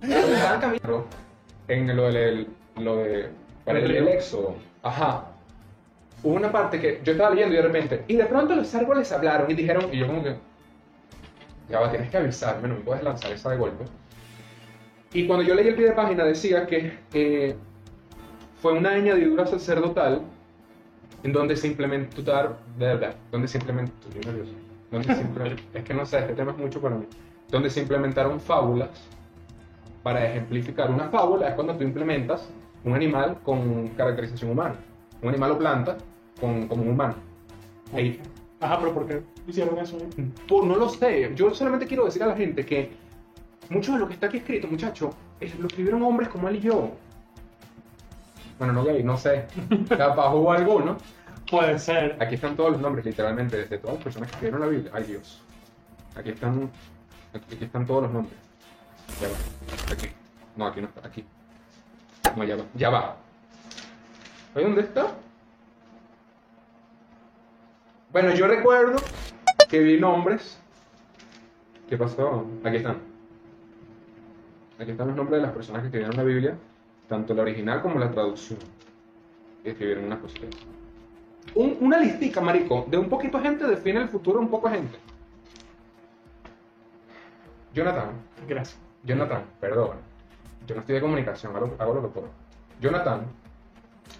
[0.00, 1.06] cuando estaban caminando
[1.68, 3.30] en lo del, lo de,
[3.64, 5.24] para el, éxodo, ajá,
[6.22, 9.10] hubo una parte que yo estaba leyendo y de repente, y de pronto los árboles
[9.12, 10.36] hablaron y dijeron, y yo como que,
[11.68, 13.84] ya va, tienes que avisarme, no me puedes lanzar esa de golpe.
[15.12, 17.56] Y cuando yo leí el pie de página decía que eh,
[18.60, 20.22] fue una añadidura sacerdotal
[21.22, 24.52] en donde se implementaron, de verdad, donde se implementó, estoy nervioso,
[24.90, 25.22] donde se
[25.78, 27.06] es que no sé, este tema es mucho para mí,
[27.48, 28.88] donde se implementaron fábulas
[30.02, 30.90] para ejemplificar.
[30.90, 32.48] Una fábula es cuando tú implementas
[32.84, 34.76] un animal con caracterización humana,
[35.22, 35.96] un animal o planta
[36.40, 37.14] con, como un humano.
[37.94, 38.20] Ey,
[38.60, 39.96] Ajá, pero ¿por qué hicieron eso?
[40.46, 42.90] por, no lo sé, yo solamente quiero decir a la gente que
[43.70, 46.60] mucho de lo que está aquí escrito, muchacho, es- lo escribieron hombres como él y
[46.60, 46.90] yo.
[48.58, 49.46] Bueno, no gay, no sé.
[49.88, 50.98] Capaz hubo alguno.
[51.50, 52.16] Puede ser.
[52.20, 54.90] Aquí están todos los nombres, literalmente, de todas las personas que escribieron la Biblia.
[54.94, 55.40] Ay, Dios.
[56.14, 56.70] Aquí están,
[57.32, 58.36] aquí están todos los nombres.
[59.20, 59.94] Ya va.
[59.94, 60.08] Aquí.
[60.56, 61.06] No, aquí no está.
[61.08, 61.24] Aquí.
[62.36, 62.64] No, ya va.
[62.74, 63.16] Ya va.
[64.54, 65.06] ¿Ahí dónde está?
[68.12, 68.98] Bueno, yo recuerdo
[69.68, 70.60] que vi nombres.
[71.88, 72.46] ¿Qué pasó?
[72.64, 72.98] Aquí están.
[74.78, 76.56] Aquí están los nombres de las personas que escribieron la Biblia,
[77.08, 78.58] tanto la original como la traducción.
[79.64, 80.48] Escribieron unas cositas.
[81.54, 84.76] Un- una listica, marico, de un poquito de gente define el futuro un poco de
[84.76, 84.98] gente.
[87.74, 88.10] Jonathan,
[88.48, 88.78] Gracias.
[89.04, 89.96] Jonathan, perdón.
[90.66, 92.28] Yo no estoy de comunicación, hago, hago lo que puedo.
[92.80, 93.22] Jonathan,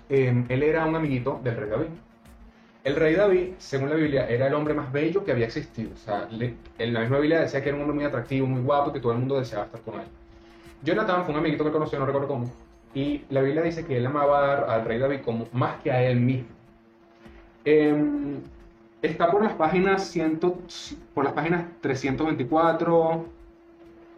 [0.08, 1.86] eh, él era un amiguito del rey David.
[2.82, 5.90] El rey David, según la Biblia, era el hombre más bello que había existido.
[5.94, 8.62] O sea, le- en la misma Biblia decía que era un hombre muy atractivo, muy
[8.62, 10.06] guapo, que todo el mundo deseaba estar con él.
[10.82, 12.50] Jonathan fue un amiguito que conoció, no recuerdo cómo.
[12.94, 16.20] Y la Biblia dice que él amaba al rey David como más que a él
[16.20, 16.48] mismo.
[17.66, 18.38] Em,
[19.02, 20.40] está por las páginas 100,
[21.14, 23.26] por las páginas 324,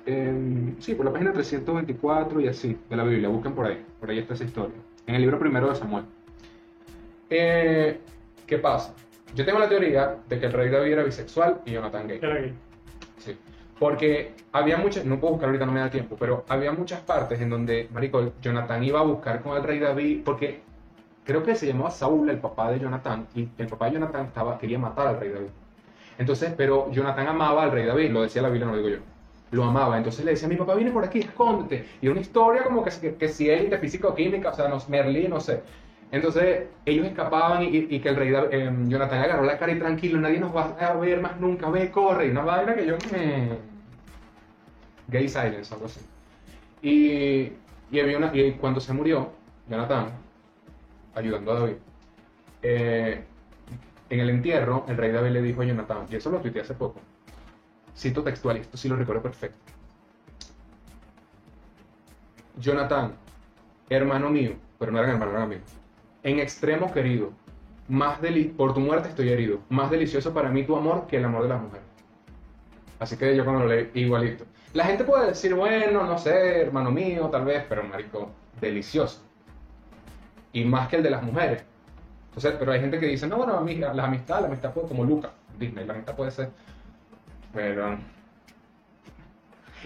[0.07, 4.09] em, sí, por la página 324 y así, de la Biblia, busquen por ahí, por
[4.11, 6.05] ahí está esa historia, en el libro primero de Samuel.
[7.31, 7.99] Eh,
[8.53, 8.93] ¿Qué pasa?
[9.35, 12.19] Yo tengo la teoría de que el rey David era bisexual y Jonathan gay.
[12.21, 12.53] Era gay.
[13.17, 13.35] Sí.
[13.79, 17.41] Porque había muchas, no puedo buscar ahorita, no me da tiempo, pero había muchas partes
[17.41, 20.61] en donde, marico, Jonathan iba a buscar con el rey David, porque
[21.25, 24.59] creo que se llamaba Saúl, el papá de Jonathan, y el papá de Jonathan estaba,
[24.59, 25.49] quería matar al rey David.
[26.19, 29.03] Entonces, pero Jonathan amaba al rey David, lo decía la Biblia, no lo digo yo.
[29.53, 31.87] Lo amaba, entonces le decía, mi papá viene por aquí, escóndete.
[32.03, 34.69] Y una historia como que, que, que si él de física o química, o sea,
[34.69, 35.63] no, Merlín, no sé.
[36.13, 40.39] Entonces, ellos escapaban y, que el rey eh, Jonathan agarró la cara y tranquilo, nadie
[40.39, 42.27] nos va a ver más nunca, ve, corre.
[42.27, 42.97] Y una vaina que yo...
[42.97, 43.73] mm,
[45.09, 46.01] gay silence, algo así.
[46.83, 47.53] Y,
[47.91, 49.33] y, había una, y cuando se murió,
[49.71, 50.11] Jonathan,
[51.15, 51.77] ayudando a David,
[52.63, 53.25] eh,
[54.11, 56.75] en el entierro, el rey David le dijo a Jonathan, y eso lo tuiteé hace
[56.75, 57.01] poco,
[57.97, 59.73] cito textual, y esto sí lo recuerdo perfecto.
[62.59, 63.15] Jonathan,
[63.89, 65.82] hermano mío, pero no eran hermano, eran amigos,
[66.23, 67.33] en extremo querido,
[67.89, 68.18] más
[68.57, 71.49] por tu muerte estoy herido, más delicioso para mí tu amor que el amor de
[71.49, 71.87] las mujeres.
[72.99, 74.45] Así que yo cuando lo leí, igualito.
[74.75, 79.20] La gente puede decir, bueno, no sé, hermano mío, tal vez, pero marico, delicioso.
[80.53, 81.64] Y más que el de las mujeres.
[82.29, 85.05] Entonces, pero hay gente que dice, no, bueno, ami- la amistad, la amistad puede, como
[85.05, 86.51] Luca, Disney, la amistad puede ser.
[87.53, 87.99] Pero.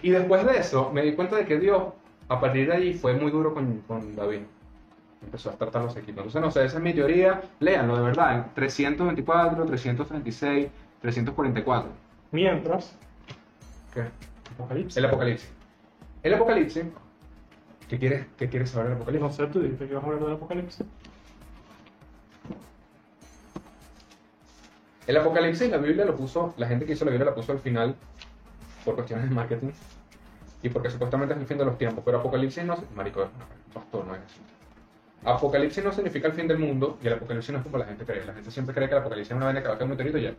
[0.02, 1.82] Y después de eso, me di cuenta de que Dios,
[2.28, 4.42] a partir de allí, fue muy duro con, con David.
[5.22, 6.18] Empezó a tratar los equipos.
[6.26, 7.42] Entonces, no sé, esa es mi teoría.
[7.60, 10.68] Léanlo, de verdad, en 324, 336,
[11.00, 11.90] 344.
[12.32, 12.96] Mientras,
[13.94, 14.04] ¿Qué?
[14.54, 14.96] Apocalipsis.
[14.96, 15.50] El Apocalipsis.
[16.22, 16.84] El Apocalipsis.
[17.88, 19.36] ¿Qué quieres, qué quieres saber del No Apocalipsis?
[19.36, 20.86] sé, tú dijiste que ibas a hablar del Apocalipsis.
[25.06, 27.60] El Apocalipsis, la Biblia lo puso, la gente que hizo la Biblia la puso al
[27.60, 27.94] final
[28.84, 29.70] por cuestiones de marketing
[30.62, 32.02] y porque supuestamente es el fin de los tiempos.
[32.04, 32.76] Pero Apocalipsis no.
[32.94, 34.40] Marico, no, pastor, no es así.
[35.26, 38.04] Apocalipsis no significa el fin del mundo y el Apocalipsis no es como la gente
[38.04, 38.24] cree.
[38.24, 39.90] La gente siempre cree que el Apocalipsis es una vaina que va a caer un
[39.90, 40.30] meteorito y ya.
[40.30, 40.34] ¿Eh?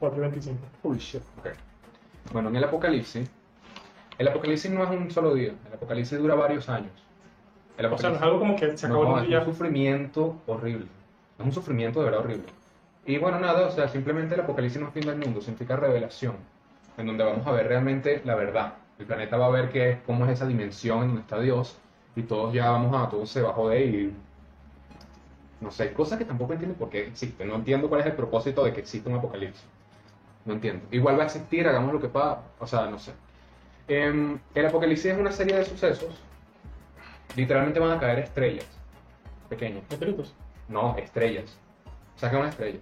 [0.00, 0.56] 4.25.
[0.82, 1.22] Holy shit.
[1.38, 1.48] Ok.
[2.32, 3.30] Bueno, en el Apocalipsis,
[4.18, 5.52] el Apocalipsis no es un solo día.
[5.66, 6.92] El Apocalipsis dura varios años.
[7.76, 9.38] El O sea, no es algo como que se acabó no, el es mundo y
[9.38, 10.86] un sufrimiento horrible.
[11.38, 12.46] Es un sufrimiento de verdad horrible.
[13.06, 16.34] Y bueno, nada, o sea, simplemente el apocalipsis no es fin del mundo, significa revelación,
[16.98, 18.74] en donde vamos a ver realmente la verdad.
[18.98, 21.78] El planeta va a ver qué, cómo es esa dimensión en donde está Dios,
[22.16, 24.16] y todos ya vamos a, todos se bajó de y
[25.60, 27.48] no sé, hay cosas que tampoco entiendo por qué existen.
[27.48, 29.64] No entiendo cuál es el propósito de que exista un apocalipsis.
[30.44, 30.86] No entiendo.
[30.90, 33.12] Igual va a existir, hagamos lo que pasa, o sea, no sé.
[33.88, 36.14] Em, el apocalipsis es una serie de sucesos.
[37.34, 38.66] Literalmente van a caer estrellas
[39.48, 39.82] pequeñas.
[39.90, 40.34] Meteoritos.
[40.68, 41.58] No, estrellas.
[42.16, 42.78] Saca una estrella.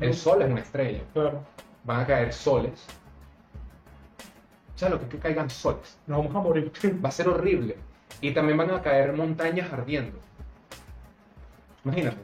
[0.00, 1.00] El sol es una estrella.
[1.12, 1.40] Claro.
[1.84, 2.86] Van a caer soles.
[4.74, 5.98] O sea, lo que, que caigan soles.
[6.06, 6.72] Nos vamos a morir.
[7.04, 7.76] Va a ser horrible.
[8.20, 10.18] Y también van a caer montañas ardiendo.
[11.84, 12.16] Imagínate.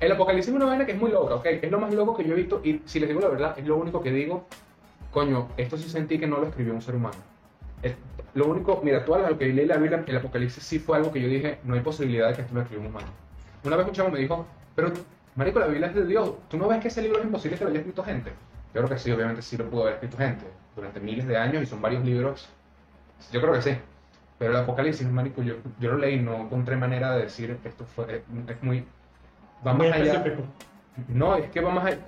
[0.00, 1.46] El apocalipsis es una vaina que es muy loca, ¿ok?
[1.46, 3.64] Es lo más loco que yo he visto y si les digo la verdad, es
[3.66, 4.46] lo único que digo,
[5.12, 7.16] coño, esto sí sentí que no lo escribió un ser humano.
[7.82, 7.94] Es-
[8.34, 11.20] lo único, mira, tú lo que leí la Biblia, el apocalipsis sí fue algo que
[11.20, 13.08] yo dije, no hay posibilidad de que esto lo escribió un humano.
[13.64, 14.90] Una vez un chavo me dijo, pero,
[15.36, 17.64] marico, la Biblia es de Dios, ¿tú no ves que ese libro es imposible que
[17.64, 18.30] lo haya escrito gente?
[18.74, 21.62] Yo creo que sí, obviamente sí lo pudo haber escrito gente, durante miles de años
[21.62, 22.48] y son varios libros,
[23.30, 23.76] yo creo que sí.
[24.42, 28.24] Pero el apocalipsis, marico, yo, yo lo leí, no encontré manera de decir esto fue,
[28.48, 28.84] es, muy...
[29.64, 30.14] Va Muy más allá.
[30.14, 30.42] específico.
[31.06, 31.98] No, es que va más allá.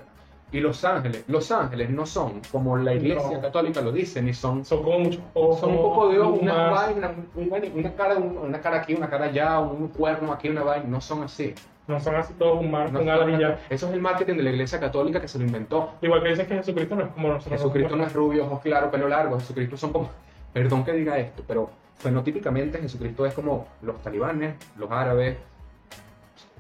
[0.51, 3.41] Y los ángeles, los ángeles no son como la iglesia No.
[3.41, 5.61] católica lo dice, ni son Son como muchos ojos.
[5.61, 8.95] son un poco de ojos, una vaina, un- un- una cara, un- una cara aquí,
[8.95, 11.55] una cara allá, un cuerno aquí, una vaina, no son así.
[11.87, 13.61] No son así todos humanos No con alas.
[13.71, 15.93] Eso es el marketing de la iglesia católica que se lo inventó.
[16.03, 17.61] Igual que dicen que Jesucristo no es como nosotros.
[17.61, 19.39] Jesucristo no es rubio, ojos claros, pelo largo.
[19.39, 20.11] Jesucristo son como,
[20.53, 25.37] perdón que diga esto, pero fenotípicamente Jesucristo es como los talibanes, los árabes.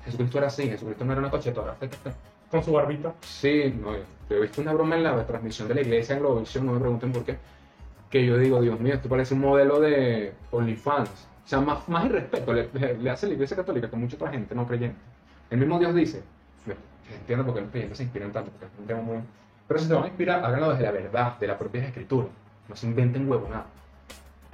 [0.05, 1.77] Jesucristo era así, Jesucristo no era una cochetora.
[2.51, 3.15] Con su barbita.
[3.21, 3.97] Sí, no,
[4.29, 6.81] yo he visto una broma en la transmisión de la iglesia en Globovisión, no me
[6.81, 7.37] pregunten por qué,
[8.11, 11.11] que yo digo, Dios mío, esto parece un modelo de OnlyFans.
[11.45, 14.67] O sea, más, más irrespeto le, hace la iglesia católica que mucha otra gente no
[14.67, 14.99] creyente.
[15.51, 16.23] El mismo Dios dice,
[17.13, 19.19] entiendo por qué los creyentes se inspiran tanto, porque es un tema muy...
[19.67, 22.29] Pero si se van a inspirar, háganlo desde la verdad, de la propia escritura.
[22.69, 23.67] No se inventen huevo, nada.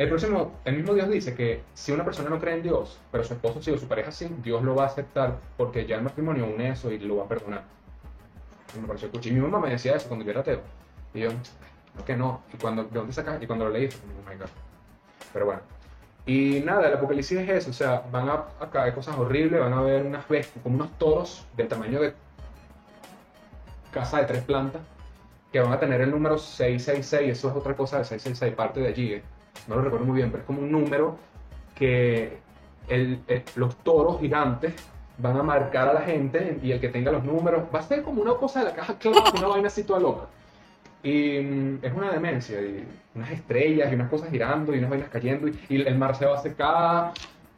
[0.00, 3.22] El próximo, el mismo Dios dice que si una persona no cree en Dios, pero
[3.22, 6.02] su esposo sí o su pareja sí, Dios lo va a aceptar porque ya el
[6.02, 7.64] matrimonio une eso y lo va a perdonar.
[8.74, 9.28] Y me pareció cuchi.
[9.28, 10.62] Y mi mamá me decía eso cuando yo era ateo.
[11.12, 12.42] Y yo, no que no.
[12.50, 13.42] Y cuando, ¿de dónde sacas?
[13.42, 14.48] Y cuando lo leí, oh my God.
[15.34, 15.60] Pero bueno.
[16.24, 17.68] Y nada, el apocalipsis es eso.
[17.68, 20.96] O sea, van a, a caer cosas horribles, van a haber unas bestias, como unos
[20.96, 22.14] toros del tamaño de
[23.92, 24.80] casa de tres plantas,
[25.52, 27.32] que van a tener el número 666.
[27.32, 29.12] Eso es otra cosa de 666, parte de allí.
[29.12, 29.22] eh.
[29.68, 31.16] No lo recuerdo muy bien, pero es como un número
[31.74, 32.38] que
[32.88, 34.74] el- el- los toros gigantes
[35.18, 38.02] van a marcar a la gente y el que tenga los números va a ser
[38.02, 40.24] como una cosa de la caja clara, una vaina así toda loca.
[41.02, 45.08] Y mm, es una demencia, y unas estrellas y unas cosas girando y unas vainas
[45.08, 47.12] cayendo y, y el mar se va a secar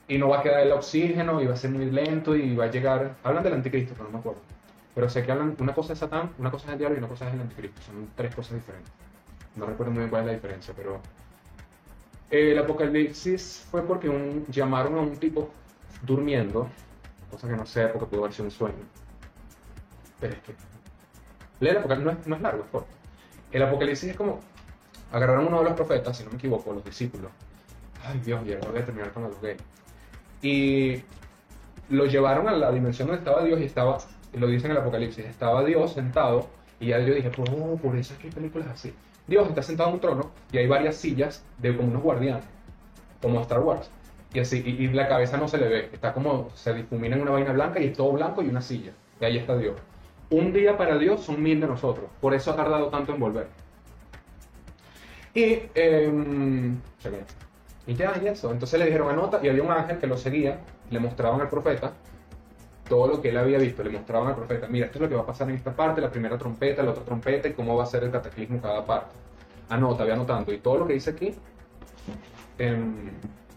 [0.09, 2.65] y no va a quedar el oxígeno y va a ser muy lento y va
[2.65, 3.15] a llegar...
[3.25, 4.41] Hablan del anticristo, pero no me acuerdo.
[4.95, 7.09] Pero sé que hablan, una cosa es Satán, una cosa es el diablo y una
[7.09, 7.81] cosa es el anticristo.
[7.83, 8.93] Son tres cosas diferentes.
[9.57, 11.01] No recuerdo muy bien cuál es la diferencia, pero...
[12.33, 15.51] El apocalipsis fue porque un, llamaron a un tipo
[16.01, 16.67] durmiendo,
[17.31, 18.85] cosa que no sé porque pudo haber sido un sueño.
[20.19, 20.55] Pero es que...
[21.61, 22.89] Leer el apocalipsis no es, no largo, es corto.
[23.53, 24.41] El apocalipsis es como...
[25.13, 27.31] Agarraron uno de los profetas, si no me equivoco, los discípulos.
[28.03, 29.61] Ay Dios, ya no voy a terminar con los gays.
[30.41, 31.03] Y
[31.91, 33.99] lo llevaron a la dimensión donde estaba Dios y estaba,
[34.33, 36.49] lo dice en el Apocalipsis, estaba Dios sentado
[36.81, 38.95] y ya yo dije, oh, por eso es que hay películas así.
[39.27, 42.45] Dios está sentado en un trono y hay varias sillas de como unos guardianes,
[43.21, 43.91] como Star Wars.
[44.35, 47.33] Y así, y, la cabeza no se le ve, está como, se difumina en una
[47.33, 48.93] vaina blanca y es todo blanco y una silla.
[49.21, 49.77] Y ahí está Dios.
[50.31, 53.49] Un día para Dios son mil de nosotros, por eso ha tardado tanto en volver.
[55.35, 55.63] Y,
[57.87, 58.53] ya, y eso.
[58.53, 60.61] Entonces le dijeron anota y había un ángel que lo seguía,
[60.91, 61.93] le mostraban al profeta
[62.93, 65.15] todo lo que él había visto, le mostraban al profeta, mira, esto es lo que
[65.15, 67.85] va a pasar en esta parte, la primera trompeta, la otra trompeta y cómo va
[67.85, 69.15] a ser el cataclismo cada parte.
[69.71, 70.53] Anota, ve anotando.
[70.53, 71.35] Y todo lo que dice aquí
[72.59, 73.09] em,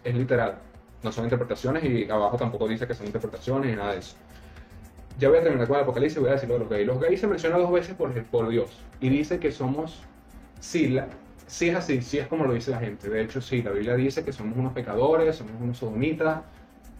[0.05, 0.55] es literal,
[1.03, 4.15] no son interpretaciones y abajo tampoco dice que son interpretaciones ni nada de eso.
[5.19, 6.87] Ya voy a terminar con el Apocalipsis y voy a decir lo de los gays.
[6.87, 8.69] Los gays se menciona dos veces por, por Dios
[9.01, 10.01] y dice que somos,
[10.61, 11.09] sí, la,
[11.45, 13.09] sí es así, sí es como lo dice la gente.
[13.09, 16.39] De hecho, sí, la Biblia dice que somos unos pecadores, somos unos sodomitas.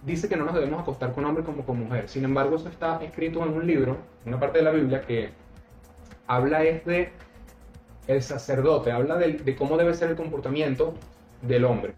[0.06, 2.08] Dice que no nos debemos acostar con hombre como con mujer.
[2.08, 5.32] Sin embargo, eso está escrito en un libro, una parte de la Biblia que
[6.28, 7.10] habla es de
[8.08, 10.94] el sacerdote, habla de, de cómo debe ser el comportamiento
[11.42, 11.96] del hombre.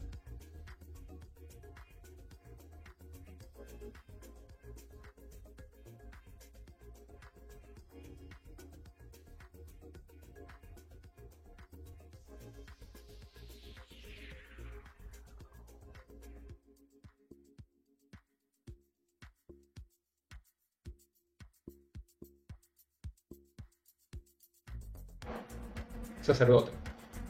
[26.27, 26.71] Sacerdote.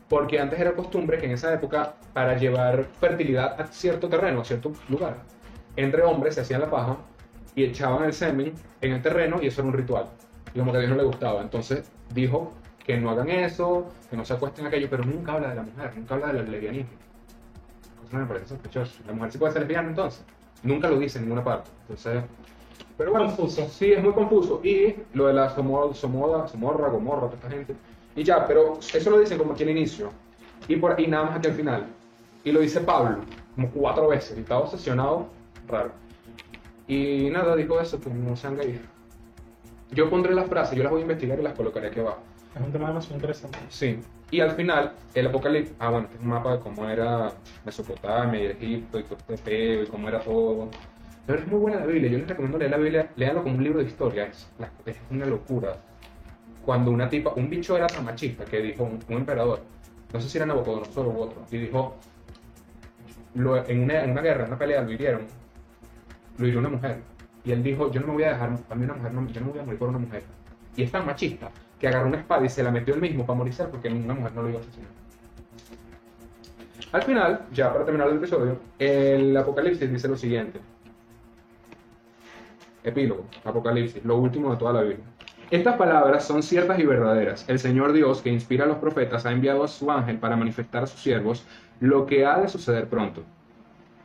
[0.09, 4.45] Porque antes era costumbre que en esa época, para llevar fertilidad a cierto terreno, a
[4.45, 5.17] cierto lugar,
[5.75, 6.97] entre hombres se hacían la paja
[7.55, 10.07] y echaban el semen en el terreno y eso era un ritual.
[10.53, 11.41] Y como que a Dios no le gustaba.
[11.41, 12.53] Entonces dijo
[12.85, 15.63] que no hagan eso, que no se acuesten en aquello, pero nunca habla de la
[15.63, 16.91] mujer, nunca habla del lesbianismo.
[18.07, 19.01] Eso me parece sospechoso.
[19.05, 20.23] La mujer sí puede ser lesbiana entonces.
[20.63, 21.69] Nunca lo dice en ninguna parte.
[21.81, 22.23] Entonces,
[22.97, 23.67] pero bueno, Confuso.
[23.69, 24.61] Sí, es muy confuso.
[24.63, 27.75] Y lo de la somoda, somoda, somorra, gomorra, toda esta gente.
[28.17, 30.09] Y ya, pero eso lo dicen como aquí al inicio.
[30.67, 31.85] Y, por, y nada más aquí al final.
[32.43, 33.19] Y lo dice Pablo,
[33.53, 34.35] como cuatro veces.
[34.35, 35.27] Y estaba obsesionado,
[35.67, 35.91] raro.
[36.87, 38.79] Y nada, dijo eso, pues no sean gays.
[39.91, 42.17] Yo pondré las frases, yo las voy a investigar y las colocaré aquí abajo.
[42.55, 43.59] Es un tema demasiado interesante.
[43.69, 43.99] Sí.
[44.31, 45.75] Y al final, el apocalipsis.
[45.77, 47.31] Ah, bueno, este es un mapa de cómo era
[47.65, 50.69] Mesopotamia y Egipto y todo este peo y cómo era todo.
[51.27, 52.09] Pero es muy buena la Biblia.
[52.09, 54.25] Yo les recomiendo leer la Biblia, léanlo como un libro de historia.
[54.25, 54.49] Es,
[54.87, 55.77] es una locura.
[56.67, 59.61] Cuando una tipa, un bicho era tan machista que dijo un, emperador,
[60.11, 61.95] no sé si era Nabucodonosor u otro, y dijo,
[63.35, 65.21] en, una, guerra, en una pelea, lo hirieron,
[66.37, 66.97] lo hirió una mujer.
[67.45, 69.39] Y él dijo, yo no me voy a dejar, a mí una mujer, no- yo
[69.39, 70.23] no me voy a morir por una mujer.
[70.75, 71.49] Y es tan machista
[71.79, 74.33] que agarró una espada y se la metió él mismo para morirse porque una mujer
[74.35, 74.89] no lo iba a asesinar.
[76.91, 80.59] Al final, ya para terminar el episodio, el Apocalipsis dice lo siguiente.
[82.83, 85.05] Epílogo, Apocalipsis, lo último de toda la Biblia.
[85.49, 87.47] Estas palabras son ciertas y verdaderas.
[87.47, 90.83] El Señor Dios, que inspira a los profetas, ha enviado a su ángel para manifestar
[90.83, 91.45] a sus siervos
[91.79, 93.23] lo que ha de suceder pronto.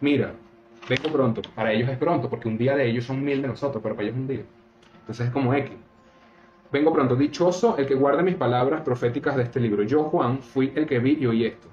[0.00, 0.34] Mira,
[0.88, 1.42] vengo pronto.
[1.56, 4.06] Para ellos es pronto, porque un día de ellos son mil de nosotros, pero para
[4.06, 4.44] ellos es un día.
[5.00, 5.72] Entonces es como X.
[6.70, 7.16] Vengo pronto.
[7.16, 9.82] Dichoso el que guarde mis palabras proféticas de este libro.
[9.82, 11.66] Yo, Juan, fui el que vi y oí esto.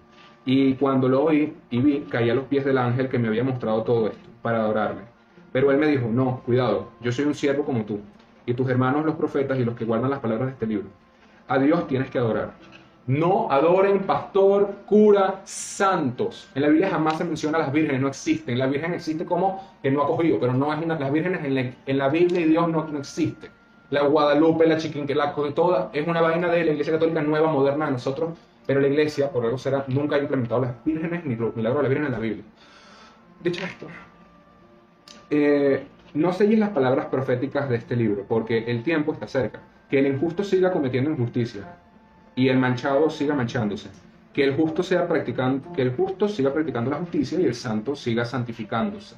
[0.45, 3.43] Y cuando lo oí y vi, caí a los pies del ángel que me había
[3.43, 5.01] mostrado todo esto, para adorarme.
[5.51, 7.99] Pero él me dijo, no, cuidado, yo soy un siervo como tú,
[8.49, 10.87] y tus hermanos los profetas y los que guardan las palabras de este libro.
[11.47, 12.51] A Dios tienes que adorar.
[13.05, 16.49] No adoren pastor, cura, santos.
[16.55, 18.57] En la Biblia jamás se menciona a las vírgenes, no existen.
[18.57, 21.55] La virgen existe como que no ha cogido, pero no es una, las vírgenes en
[21.55, 23.49] la, en la Biblia y Dios no, no existe.
[23.91, 27.85] La Guadalupe, la Chiquinquelaco, de toda, es una vaina de la Iglesia Católica nueva, moderna
[27.87, 28.31] de nosotros,
[28.65, 31.83] pero la Iglesia, por algo será, nunca ha implementado las vírgenes ni los milagros de
[31.83, 32.43] la Virgen en la Biblia.
[33.41, 33.87] Dicho esto,
[35.31, 39.61] eh, no selles las palabras proféticas de este libro, porque el tiempo está cerca.
[39.89, 41.63] Que el injusto siga cometiendo injusticia
[42.35, 43.89] y el manchado siga manchándose.
[44.33, 47.95] Que el justo sea practicando, que el justo siga practicando la justicia y el santo
[47.95, 49.15] siga santificándose.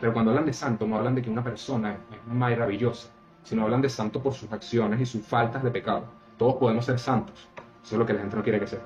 [0.00, 3.10] Pero cuando hablan de santo, no hablan de que una persona es maravillosa,
[3.42, 6.06] sino hablan de santo por sus acciones y sus faltas de pecado.
[6.36, 7.48] Todos podemos ser santos.
[7.84, 8.80] Eso es lo que la gente no quiere que sea.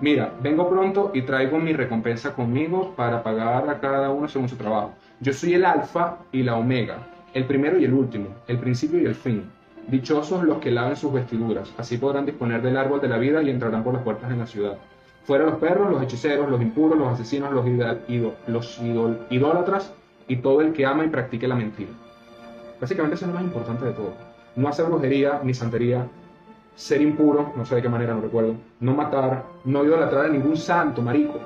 [0.00, 4.56] Mira, vengo pronto y traigo mi recompensa conmigo para pagar a cada uno según su
[4.56, 4.94] trabajo.
[5.20, 6.98] Yo soy el alfa y la omega,
[7.34, 9.44] el primero y el último, el principio y el fin.
[9.86, 13.50] Dichosos los que laven sus vestiduras, así podrán disponer del árbol de la vida y
[13.50, 14.76] entrarán por las puertas de la ciudad.
[15.24, 19.92] Fuera los perros, los hechiceros, los impuros, los asesinos, los idol- idólatras
[20.26, 21.90] y todo el que ama y practique la mentira.
[22.80, 24.14] Básicamente eso es lo más importante de todo.
[24.56, 26.06] No hacer brujería ni santería,
[26.74, 30.56] ser impuro, no sé de qué manera, no recuerdo, no matar, no idolatrar a ningún
[30.56, 31.40] santo, marico,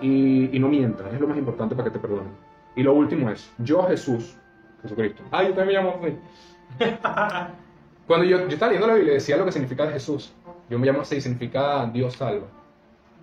[0.00, 2.32] y, y no mientas, es lo más importante para que te perdonen.
[2.74, 4.36] Y lo último es, yo Jesús,
[4.82, 5.22] Jesucristo.
[5.30, 6.16] Ah, yo también me llamo así.
[8.06, 10.32] Cuando yo, yo estaba leyendo la Biblia decía lo que significa Jesús.
[10.68, 12.46] Yo me llamo así, significa Dios salva.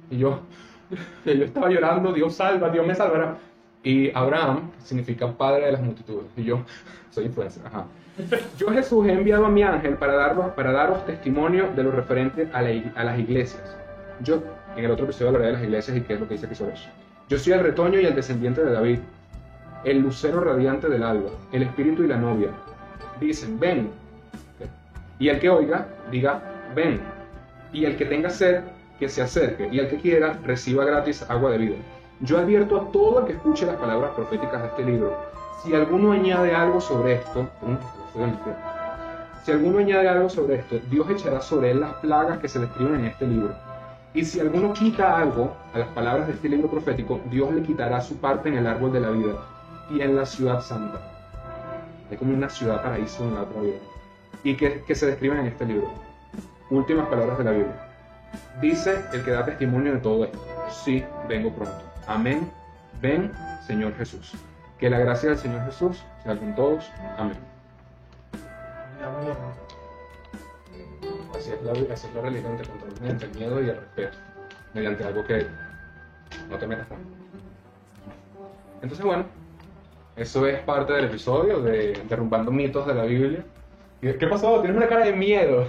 [0.09, 0.39] Y yo,
[1.25, 3.38] y yo estaba llorando, Dios salva, Dios me salvará.
[3.84, 6.25] Y Abraham significa padre de las multitudes.
[6.36, 6.63] Y yo,
[7.11, 7.86] soy influencer, ajá.
[8.57, 12.49] Yo Jesús he enviado a mi ángel para daros, para daros testimonio de lo referente
[12.53, 13.63] a, las iglesias.
[14.21, 14.43] Yo,
[14.75, 16.67] en el otro episodio hablaré de las iglesias y qué es lo que dice eso.
[17.30, 18.99] Yo soy el retoño y el descendiente de David,
[19.86, 22.49] el lucero radiante del alba, el espíritu y la novia.
[23.19, 23.89] Dicen, ven.
[25.19, 26.41] Y el que oiga, diga,
[26.75, 26.99] ven.
[27.71, 28.61] Y el que tenga sed,
[28.99, 29.69] que se acerque.
[29.71, 31.75] Y el que quiera, reciba gratis agua de vida.
[32.22, 35.15] Yo advierto a todo el que escuche las palabras proféticas de este libro.
[35.63, 37.47] Si alguno añade algo sobre esto,
[39.45, 42.95] si alguno añade algo sobre esto, Dios echará sobre él las plagas que se describen
[42.95, 43.53] en este libro.
[44.13, 48.01] Y si alguno quita algo a las palabras de este libro profético, Dios le quitará
[48.01, 49.36] su parte en el árbol de la vida
[49.89, 50.99] y en la ciudad santa.
[52.11, 53.78] Hay como una ciudad paraíso en la otra vida.
[54.43, 55.88] Y que, que se describen en este libro.
[56.70, 57.89] Últimas palabras de la Biblia.
[58.59, 60.39] Dice el que da testimonio de todo esto.
[60.70, 61.88] Sí, vengo pronto.
[62.10, 62.51] Amén.
[63.03, 63.32] Ven,
[63.68, 64.34] Señor Jesús.
[64.80, 66.91] Que la gracia del Señor Jesús sea con todos.
[67.20, 67.38] Amén.
[71.38, 74.18] Así es la, así es la religión, te controla mediante el miedo y el respeto.
[74.74, 75.45] Mediante algo que
[76.49, 76.88] no te metas.
[78.82, 79.26] Entonces, bueno,
[80.16, 83.43] eso es parte del episodio de Derrumbando mitos de la Biblia.
[84.01, 84.62] ¿Y ¿Qué pasó?
[84.62, 85.68] Tienes una cara de miedo.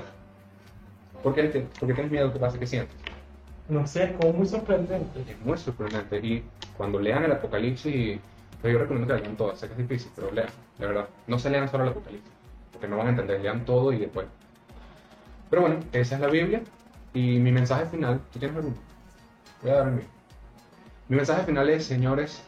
[1.22, 2.32] ¿Por qué, por qué tienes miedo?
[2.32, 2.58] ¿Qué pasa?
[2.58, 2.96] ¿Qué sientes?
[3.70, 5.20] No sé, es como muy sorprendente.
[5.28, 6.18] Es muy sorprendente.
[6.18, 6.44] Y
[6.76, 8.18] cuando lean el Apocalipsis,
[8.64, 9.54] yo recomiendo que lean todo.
[9.54, 11.08] Sé que es difícil, pero lean, de verdad.
[11.28, 12.32] No se lean solo el Apocalipsis,
[12.72, 13.40] porque no van a entender.
[13.40, 14.26] Lean todo y después.
[15.48, 16.62] Pero bueno, esa es la Biblia.
[17.14, 18.76] Y mi mensaje final, ¿tú tienes alguno?
[19.62, 20.06] Voy a dar el mío.
[21.08, 22.42] Mi mensaje final es, señores,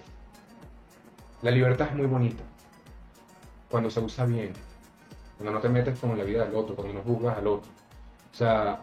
[1.42, 2.42] la libertad es muy bonita.
[3.70, 4.52] Cuando se usa bien.
[5.36, 7.70] Cuando no te metes con la vida del otro, cuando no juzgas al otro.
[8.32, 8.80] O sea,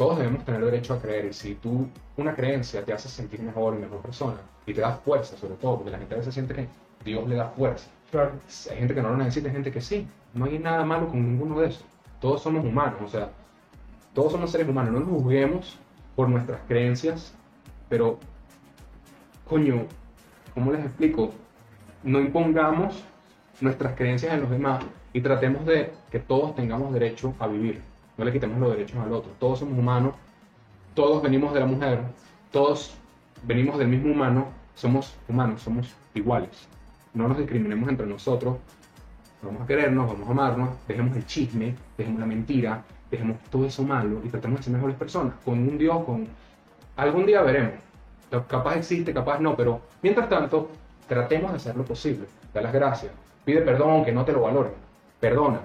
[0.00, 1.26] todos debemos tener derecho a creer.
[1.26, 1.86] Y si tú,
[2.16, 5.76] una creencia te hace sentir mejor y mejor persona, y te da fuerza, sobre todo,
[5.76, 6.68] porque la gente a veces siente que
[7.04, 7.90] Dios le da fuerza.
[8.10, 8.32] Claro.
[8.70, 10.08] Hay gente que no lo necesita, hay gente que sí.
[10.32, 11.84] No hay nada malo con ninguno de esos.
[12.18, 13.28] Todos somos humanos, o sea,
[14.14, 14.94] todos somos seres humanos.
[14.94, 15.78] No nos juzguemos
[16.16, 17.34] por nuestras creencias,
[17.90, 18.18] pero,
[19.46, 19.84] coño,
[20.54, 21.30] ¿cómo les explico?
[22.04, 23.04] No impongamos
[23.60, 24.82] nuestras creencias en los demás
[25.12, 27.89] y tratemos de que todos tengamos derecho a vivir.
[28.20, 29.32] No le quitemos los derechos al otro.
[29.38, 30.12] Todos somos humanos,
[30.94, 32.02] todos venimos de la mujer,
[32.52, 32.92] todos
[33.44, 36.50] venimos del mismo humano, somos humanos, somos iguales.
[37.14, 38.58] No nos discriminemos entre nosotros,
[39.42, 43.84] vamos a querernos, vamos a amarnos, dejemos el chisme, dejemos la mentira, dejemos todo eso
[43.84, 46.28] malo y tratemos de ser mejores personas, con un Dios, con...
[46.96, 47.72] Algún día veremos,
[48.48, 50.68] capaz existe, capaz no, pero mientras tanto,
[51.08, 53.12] tratemos de hacer lo posible, da las gracias,
[53.46, 54.74] pide perdón aunque no te lo valoren,
[55.20, 55.60] perdona.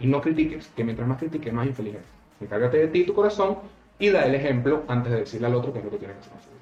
[0.00, 2.06] Y no critiques, que mientras más critiques, más infeliz eres.
[2.40, 3.58] Encárgate de ti, tu corazón,
[3.98, 6.20] y da el ejemplo antes de decirle al otro qué es lo que tiene que
[6.20, 6.58] hacer.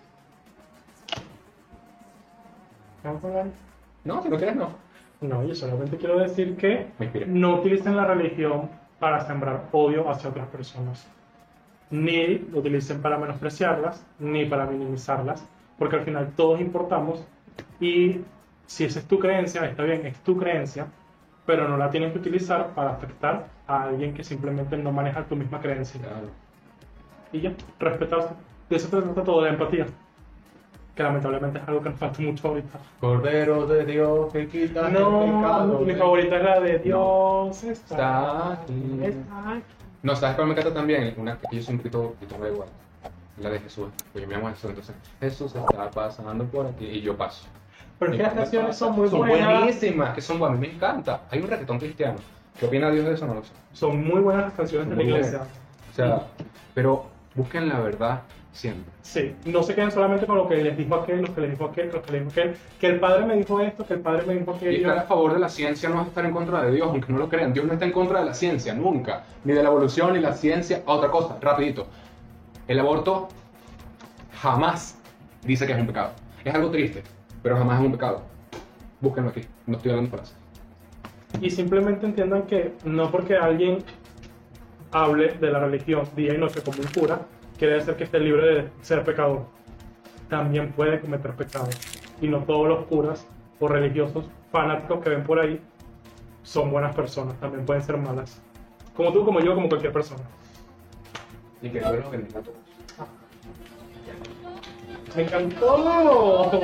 [4.05, 4.71] No, si no quieres, no.
[5.21, 6.87] No, yo solamente quiero decir que
[7.27, 8.69] no utilicen la religión
[8.99, 11.07] para sembrar odio hacia otras personas.
[11.91, 15.47] Ni lo utilicen para menospreciarlas, ni para minimizarlas,
[15.79, 17.25] porque al final todos importamos
[17.81, 18.21] y
[18.67, 20.87] si esa es tu creencia, está bien, es tu creencia,
[21.47, 25.37] pero no la tienes que utilizar para afectar a alguien que simplemente no maneja tu
[25.37, 26.01] misma creencia.
[26.01, 26.29] Claro.
[27.33, 28.29] Y ya, respetarse.
[28.69, 29.87] De eso se trata todo, de empatía.
[30.95, 32.79] Que lamentablemente es algo que nos falta mucho ahorita.
[33.01, 37.65] Cordero de Dios que quita el No, pecado mi de- favorita es la de Dios
[37.65, 38.99] está, Está aquí.
[39.03, 39.63] está aquí.
[40.03, 41.15] No, ¿sabes cuál me encanta también?
[41.19, 42.69] Una que yo siempre grito da igual.
[43.41, 43.89] La de Jesús.
[44.13, 47.47] Pues yo me llamo Jesús, entonces Jesús está pasando por aquí y yo paso.
[47.99, 49.59] Pero es que las canciones son muy son buenas.
[49.61, 51.23] buenísimas, que son buenas, a mí me encanta.
[51.31, 52.19] Hay un reggaetón cristiano.
[52.59, 53.27] ¿Qué opina Dios de eso?
[53.27, 53.53] No lo sé.
[53.73, 55.39] Son muy buenas las canciones de la iglesia.
[55.39, 55.55] buenas.
[55.91, 56.23] O sea,
[56.75, 58.23] pero busquen la verdad
[58.53, 58.85] siempre.
[59.03, 61.65] Sí, no se queden solamente con lo que les dijo aquel, lo que les dijo
[61.67, 62.57] aquel, lo que les dijo aquel.
[62.81, 64.77] Que el padre me dijo esto, que el padre me dijo Y aquello.
[64.79, 67.19] estar a favor de la ciencia no es estar en contra de Dios, aunque no
[67.19, 67.53] lo crean.
[67.53, 69.25] Dios no está en contra de la ciencia, nunca.
[69.45, 70.83] Ni de la evolución, ni la ciencia.
[70.87, 71.87] Otra cosa, rapidito.
[72.69, 73.29] El aborto
[74.41, 74.99] jamás
[75.45, 76.11] dice que es un pecado.
[76.45, 77.03] Es algo triste,
[77.47, 78.23] pero jamás es un pecado.
[79.01, 79.43] Búsquenlo aquí.
[79.69, 80.37] No estoy hablando frases.
[81.41, 83.85] Y simplemente entiendan que no porque alguien
[84.91, 87.21] hable de la religión día y noche como un cura,
[87.57, 89.45] quiere decir que esté libre de ser pecador.
[90.29, 91.71] También puede cometer pecados.
[92.21, 93.25] Y no todos los curas
[93.61, 95.61] o religiosos fanáticos que ven por ahí
[96.43, 98.43] son buenas personas, también pueden ser malas.
[98.97, 100.25] Como tú, como yo, como cualquier persona.
[101.63, 102.59] Y que Dios los bendiga a todos.
[105.15, 106.61] ¡Me encantó!